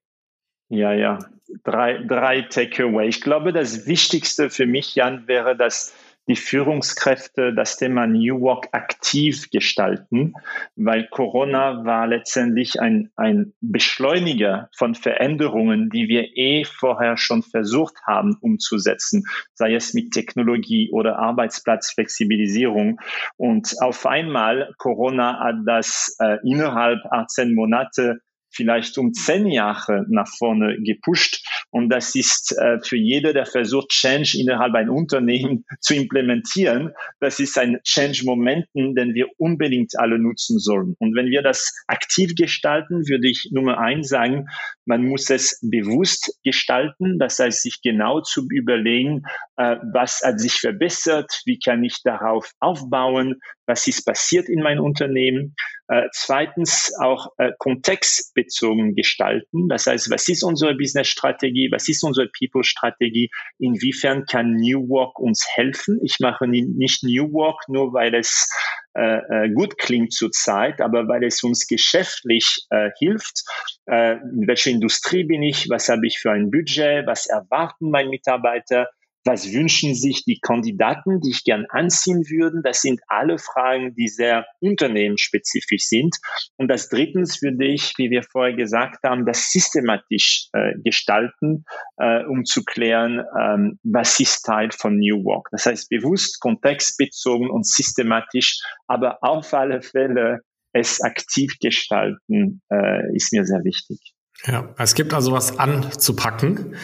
Ja, 0.69 0.93
ja. 0.93 1.19
Drei, 1.63 1.97
drei 2.07 2.43
Takeaway. 2.43 3.07
Ich 3.07 3.21
glaube, 3.21 3.51
das 3.51 3.85
Wichtigste 3.85 4.49
für 4.49 4.65
mich, 4.65 4.95
Jan, 4.95 5.27
wäre, 5.27 5.55
dass 5.57 5.93
die 6.27 6.35
Führungskräfte 6.35 7.53
das 7.53 7.77
Thema 7.77 8.07
New 8.07 8.41
Work 8.41 8.69
aktiv 8.71 9.49
gestalten, 9.49 10.33
weil 10.75 11.07
Corona 11.07 11.83
war 11.85 12.07
letztendlich 12.07 12.79
ein, 12.79 13.11
ein 13.15 13.53
Beschleuniger 13.61 14.69
von 14.75 14.95
Veränderungen, 14.95 15.89
die 15.89 16.07
wir 16.07 16.37
eh 16.37 16.63
vorher 16.63 17.17
schon 17.17 17.43
versucht 17.43 17.95
haben 18.05 18.37
umzusetzen, 18.39 19.25
sei 19.53 19.73
es 19.73 19.93
mit 19.93 20.11
Technologie 20.11 20.91
oder 20.91 21.17
Arbeitsplatzflexibilisierung. 21.19 22.99
Und 23.37 23.75
auf 23.81 24.05
einmal, 24.05 24.73
Corona 24.77 25.39
hat 25.39 25.55
das 25.65 26.15
äh, 26.19 26.37
innerhalb 26.43 26.99
18 27.11 27.55
Monate 27.55 28.21
vielleicht 28.51 28.97
um 28.97 29.13
zehn 29.13 29.47
Jahre 29.47 30.05
nach 30.09 30.27
vorne 30.27 30.77
gepusht. 30.81 31.45
Und 31.69 31.89
das 31.89 32.15
ist 32.15 32.57
äh, 32.57 32.79
für 32.81 32.97
jeder, 32.97 33.33
der 33.33 33.45
versucht, 33.45 33.89
Change 33.89 34.37
innerhalb 34.39 34.73
ein 34.75 34.89
Unternehmen 34.89 35.65
zu 35.79 35.95
implementieren, 35.95 36.93
das 37.19 37.39
ist 37.39 37.57
ein 37.57 37.79
Change-Momenten, 37.83 38.95
den 38.95 39.13
wir 39.13 39.27
unbedingt 39.37 39.97
alle 39.97 40.19
nutzen 40.19 40.59
sollen. 40.59 40.95
Und 40.99 41.15
wenn 41.15 41.27
wir 41.27 41.41
das 41.41 41.73
aktiv 41.87 42.35
gestalten, 42.35 43.07
würde 43.07 43.29
ich 43.29 43.49
Nummer 43.51 43.79
eins 43.79 44.09
sagen, 44.09 44.47
man 44.85 45.05
muss 45.05 45.29
es 45.29 45.59
bewusst 45.61 46.37
gestalten. 46.43 47.17
Das 47.19 47.39
heißt, 47.39 47.61
sich 47.61 47.81
genau 47.81 48.21
zu 48.21 48.47
überlegen, 48.49 49.23
äh, 49.57 49.77
was 49.93 50.21
hat 50.23 50.39
sich 50.39 50.55
verbessert, 50.55 51.41
wie 51.45 51.59
kann 51.59 51.83
ich 51.83 52.01
darauf 52.03 52.51
aufbauen, 52.59 53.39
was 53.71 53.87
ist 53.87 54.05
passiert 54.05 54.49
in 54.49 54.61
meinem 54.61 54.83
Unternehmen. 54.83 55.55
Äh, 55.87 56.07
zweitens 56.11 56.93
auch 56.99 57.27
äh, 57.37 57.51
kontextbezogen 57.57 58.95
gestalten. 58.95 59.69
Das 59.69 59.87
heißt, 59.87 60.11
was 60.11 60.27
ist 60.27 60.43
unsere 60.43 60.75
Business-Strategie? 60.75 61.69
Was 61.71 61.87
ist 61.87 62.03
unsere 62.03 62.27
People-Strategie? 62.37 63.29
Inwiefern 63.59 64.25
kann 64.25 64.55
New 64.55 64.89
Work 64.89 65.19
uns 65.19 65.47
helfen? 65.55 65.99
Ich 66.03 66.19
mache 66.19 66.47
nicht 66.47 67.03
New 67.03 67.31
Work 67.31 67.63
nur, 67.69 67.93
weil 67.93 68.13
es 68.13 68.49
äh, 68.93 69.49
gut 69.49 69.77
klingt 69.77 70.11
zurzeit, 70.11 70.81
aber 70.81 71.07
weil 71.07 71.23
es 71.23 71.43
uns 71.43 71.65
geschäftlich 71.67 72.67
hilft. 72.99 73.43
In 73.87 74.47
welcher 74.47 74.71
Industrie 74.71 75.23
bin 75.23 75.43
ich? 75.43 75.69
Was 75.69 75.87
habe 75.87 76.05
ich 76.05 76.19
für 76.19 76.31
ein 76.31 76.51
Budget? 76.51 77.05
Was 77.07 77.27
erwarten 77.27 77.89
meine 77.89 78.09
Mitarbeiter? 78.09 78.89
Was 79.23 79.51
wünschen 79.51 79.93
sich 79.95 80.23
die 80.23 80.39
Kandidaten, 80.39 81.21
die 81.21 81.29
ich 81.29 81.43
gern 81.43 81.65
anziehen 81.69 82.23
würden? 82.29 82.63
Das 82.63 82.81
sind 82.81 83.01
alle 83.07 83.37
Fragen, 83.37 83.93
die 83.95 84.07
sehr 84.07 84.45
unternehmensspezifisch 84.59 85.83
sind. 85.83 86.15
Und 86.57 86.67
das 86.67 86.89
drittens 86.89 87.41
würde 87.41 87.65
ich, 87.65 87.93
wie 87.97 88.09
wir 88.09 88.23
vorher 88.23 88.55
gesagt 88.55 89.03
haben, 89.03 89.25
das 89.25 89.51
systematisch 89.51 90.47
äh, 90.53 90.73
gestalten, 90.83 91.65
äh, 91.97 92.23
um 92.25 92.45
zu 92.45 92.63
klären, 92.63 93.23
ähm, 93.39 93.79
was 93.83 94.19
ist 94.19 94.43
Teil 94.43 94.69
von 94.71 94.97
New 94.97 95.23
Work. 95.23 95.49
Das 95.51 95.65
heißt 95.65 95.89
bewusst, 95.89 96.39
kontextbezogen 96.39 97.49
und 97.49 97.67
systematisch, 97.67 98.59
aber 98.87 99.19
auf 99.21 99.53
alle 99.53 99.81
Fälle 99.81 100.41
es 100.73 101.01
aktiv 101.01 101.57
gestalten, 101.59 102.61
äh, 102.71 103.15
ist 103.15 103.33
mir 103.33 103.45
sehr 103.45 103.63
wichtig. 103.63 103.99
Ja, 104.45 104.73
es 104.77 104.95
gibt 104.95 105.13
also 105.13 105.31
was 105.31 105.59
anzupacken. 105.59 106.75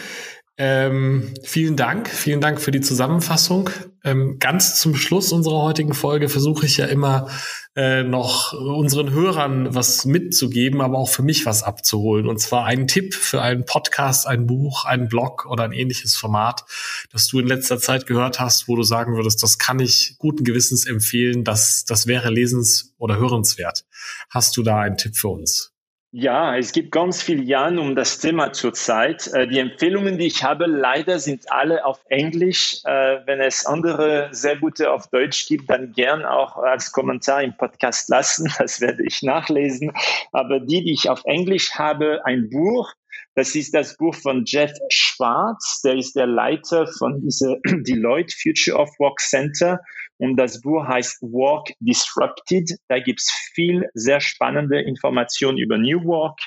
Ähm, 0.60 1.34
vielen 1.44 1.76
Dank, 1.76 2.08
vielen 2.08 2.40
Dank 2.40 2.60
für 2.60 2.72
die 2.72 2.80
Zusammenfassung. 2.80 3.70
Ähm, 4.02 4.38
ganz 4.40 4.80
zum 4.80 4.96
Schluss 4.96 5.30
unserer 5.30 5.62
heutigen 5.62 5.94
Folge 5.94 6.28
versuche 6.28 6.66
ich 6.66 6.78
ja 6.78 6.86
immer 6.86 7.28
äh, 7.76 8.02
noch 8.02 8.54
unseren 8.54 9.12
Hörern 9.12 9.72
was 9.72 10.04
mitzugeben, 10.04 10.80
aber 10.80 10.98
auch 10.98 11.10
für 11.10 11.22
mich 11.22 11.46
was 11.46 11.62
abzuholen. 11.62 12.26
Und 12.26 12.40
zwar 12.40 12.64
einen 12.64 12.88
Tipp 12.88 13.14
für 13.14 13.40
einen 13.40 13.66
Podcast, 13.66 14.26
ein 14.26 14.48
Buch, 14.48 14.84
einen 14.84 15.06
Blog 15.06 15.46
oder 15.46 15.62
ein 15.62 15.70
ähnliches 15.72 16.16
Format, 16.16 16.64
das 17.12 17.28
du 17.28 17.38
in 17.38 17.46
letzter 17.46 17.78
Zeit 17.78 18.06
gehört 18.06 18.40
hast, 18.40 18.66
wo 18.66 18.74
du 18.74 18.82
sagen 18.82 19.14
würdest, 19.14 19.40
das 19.44 19.58
kann 19.58 19.78
ich 19.78 20.16
guten 20.18 20.42
Gewissens 20.42 20.86
empfehlen, 20.86 21.44
das, 21.44 21.84
das 21.84 22.08
wäre 22.08 22.30
lesens- 22.30 22.94
oder 22.98 23.16
hörenswert. 23.16 23.84
Hast 24.28 24.56
du 24.56 24.64
da 24.64 24.80
einen 24.80 24.96
Tipp 24.96 25.14
für 25.14 25.28
uns? 25.28 25.77
Ja, 26.10 26.56
es 26.56 26.72
gibt 26.72 26.90
ganz 26.90 27.22
viel 27.22 27.46
Jan 27.46 27.78
um 27.78 27.94
das 27.94 28.18
Thema 28.18 28.54
zurzeit. 28.54 29.26
Äh, 29.34 29.46
die 29.46 29.58
Empfehlungen, 29.58 30.16
die 30.16 30.26
ich 30.26 30.42
habe, 30.42 30.64
leider 30.64 31.18
sind 31.18 31.52
alle 31.52 31.84
auf 31.84 32.00
Englisch. 32.08 32.80
Äh, 32.84 33.18
wenn 33.26 33.42
es 33.42 33.66
andere 33.66 34.30
sehr 34.32 34.56
gute 34.56 34.90
auf 34.90 35.08
Deutsch 35.08 35.46
gibt, 35.46 35.68
dann 35.68 35.92
gern 35.92 36.24
auch 36.24 36.56
als 36.56 36.92
Kommentar 36.92 37.42
im 37.42 37.54
Podcast 37.54 38.08
lassen. 38.08 38.50
Das 38.58 38.80
werde 38.80 39.04
ich 39.04 39.22
nachlesen. 39.22 39.92
Aber 40.32 40.60
die, 40.60 40.82
die 40.82 40.94
ich 40.94 41.10
auf 41.10 41.24
Englisch 41.26 41.74
habe, 41.74 42.24
ein 42.24 42.48
Buch, 42.48 42.94
das 43.38 43.54
ist 43.54 43.72
das 43.72 43.96
Buch 43.96 44.16
von 44.16 44.42
Jeff 44.44 44.72
Schwarz, 44.88 45.80
der 45.84 45.94
ist 45.94 46.16
der 46.16 46.26
Leiter 46.26 46.88
von 46.98 47.20
dieser 47.20 47.54
Deloitte 47.64 48.34
Future 48.42 48.76
of 48.76 48.90
Work 48.98 49.20
Center 49.20 49.78
und 50.16 50.36
das 50.36 50.60
Buch 50.60 50.84
heißt 50.84 51.22
Work 51.22 51.68
Disrupted. 51.78 52.72
Da 52.88 52.98
gibt's 52.98 53.30
viel 53.54 53.88
sehr 53.94 54.20
spannende 54.20 54.80
Informationen 54.80 55.56
über 55.56 55.78
New 55.78 56.02
Work. 56.02 56.40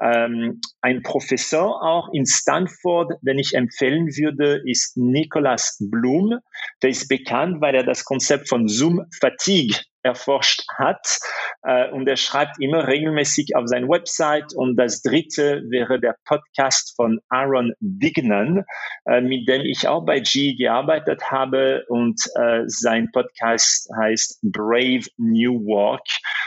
Ähm, 0.00 0.62
ein 0.80 1.02
Professor 1.02 1.82
auch 1.82 2.08
in 2.14 2.24
Stanford, 2.24 3.12
den 3.20 3.38
ich 3.38 3.52
empfehlen 3.52 4.06
würde, 4.06 4.62
ist 4.64 4.96
Nicholas 4.96 5.76
Bloom. 5.78 6.38
Der 6.82 6.88
ist 6.88 7.08
bekannt, 7.08 7.60
weil 7.60 7.74
er 7.74 7.84
das 7.84 8.04
Konzept 8.04 8.48
von 8.48 8.66
Zoom 8.66 9.04
Fatigue 9.20 9.76
erforscht 10.02 10.64
hat. 10.76 11.18
Äh, 11.62 11.90
und 11.90 12.08
er 12.08 12.16
schreibt 12.16 12.60
immer 12.60 12.86
regelmäßig 12.86 13.56
auf 13.56 13.64
seine 13.66 13.88
Website. 13.88 14.54
Und 14.54 14.76
das 14.76 15.02
dritte 15.02 15.62
wäre 15.68 16.00
der 16.00 16.16
Podcast 16.26 16.94
von 16.96 17.20
Aaron 17.28 17.72
Dignan, 17.80 18.64
äh, 19.06 19.20
mit 19.20 19.48
dem 19.48 19.62
ich 19.62 19.88
auch 19.88 20.04
bei 20.04 20.20
G 20.20 20.54
gearbeitet 20.54 21.30
habe. 21.30 21.84
Und 21.88 22.20
äh, 22.36 22.62
sein 22.66 23.10
Podcast 23.12 23.88
heißt 24.00 24.40
Brave 24.42 25.06
New 25.16 25.64
Work. 25.66 26.06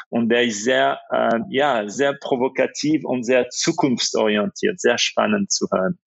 Und 0.09 0.29
der 0.29 0.43
ist 0.43 0.63
sehr, 0.63 0.99
äh, 1.11 1.39
ja, 1.49 1.87
sehr 1.87 2.13
provokativ 2.13 3.03
und 3.05 3.23
sehr 3.23 3.49
zukunftsorientiert, 3.49 4.79
sehr 4.79 4.97
spannend 4.97 5.51
zu 5.51 5.67
hören. 5.71 5.97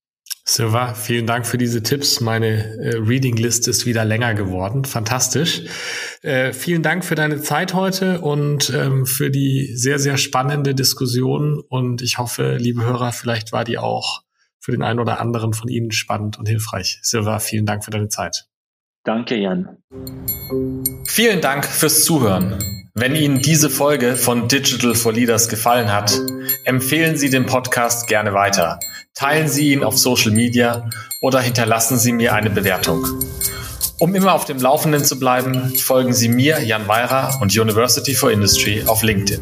Silva, 0.49 0.95
vielen 0.95 1.27
Dank 1.27 1.45
für 1.45 1.59
diese 1.59 1.83
Tipps. 1.83 2.21
Meine 2.21 2.79
äh, 2.79 2.97
Reading 2.99 3.37
List 3.37 3.67
ist 3.67 3.85
wieder 3.85 4.05
länger 4.05 4.35
geworden. 4.35 4.85
Fantastisch. 4.85 5.63
Äh, 6.23 6.53
vielen 6.53 6.85
Dank 6.85 7.05
für 7.05 7.17
deine 7.17 7.43
Zeit 7.43 7.75
heute 7.75 8.21
und 8.21 8.71
ähm, 8.71 9.07
für 9.07 9.31
die 9.31 9.75
sehr, 9.75 9.99
sehr 9.99 10.17
spannende 10.17 10.77
Diskussion. 10.77 11.61
Und 11.69 12.01
ich 12.01 12.19
hoffe, 12.19 12.59
liebe 12.59 12.85
Hörer, 12.85 13.11
vielleicht 13.11 13.51
war 13.51 13.65
die 13.65 13.77
auch 13.77 14.23
für 14.61 14.71
den 14.71 14.83
einen 14.83 15.01
oder 15.01 15.21
anderen 15.21 15.53
von 15.53 15.69
Ihnen 15.69 15.91
spannend 15.91 16.39
und 16.39 16.47
hilfreich. 16.49 17.01
Silva, 17.03 17.41
vielen 17.41 17.67
Dank 17.67 17.85
für 17.85 17.91
deine 17.91 18.09
Zeit. 18.09 18.47
Danke, 19.07 19.37
Jan. 19.37 19.69
Vielen 21.07 21.41
Dank 21.41 21.65
fürs 21.65 22.05
Zuhören. 22.05 22.59
Wenn 22.93 23.15
Ihnen 23.15 23.41
diese 23.41 23.71
Folge 23.71 24.17
von 24.17 24.49
Digital 24.49 24.97
for 24.97 25.13
Leaders 25.13 25.49
gefallen 25.49 25.93
hat, 25.93 26.19
empfehlen 26.65 27.17
Sie 27.17 27.31
den 27.31 27.47
Podcast 27.47 28.09
gerne 28.09 28.35
weiter. 28.35 28.81
Teilen 29.15 29.47
Sie 29.47 29.73
ihn 29.73 29.85
auf 29.85 29.97
Social 29.97 30.33
Media 30.33 30.91
oder 31.23 31.41
hinterlassen 31.41 31.99
Sie 31.99 32.13
mir 32.13 32.35
eine 32.35 32.51
Bewertung. 32.51 33.07
Um 34.01 34.17
immer 34.17 34.35
auf 34.35 34.45
dem 34.45 34.59
Laufenden 34.59 35.05
zu 35.05 35.21
bleiben, 35.21 35.73
folgen 35.77 36.13
Sie 36.13 36.29
mir, 36.29 36.61
Jan 36.65 36.87
Meirer 36.89 37.39
und 37.41 37.57
University 37.57 38.13
for 38.13 38.33
Industry 38.33 38.83
auf 38.89 39.05
LinkedIn. 39.05 39.41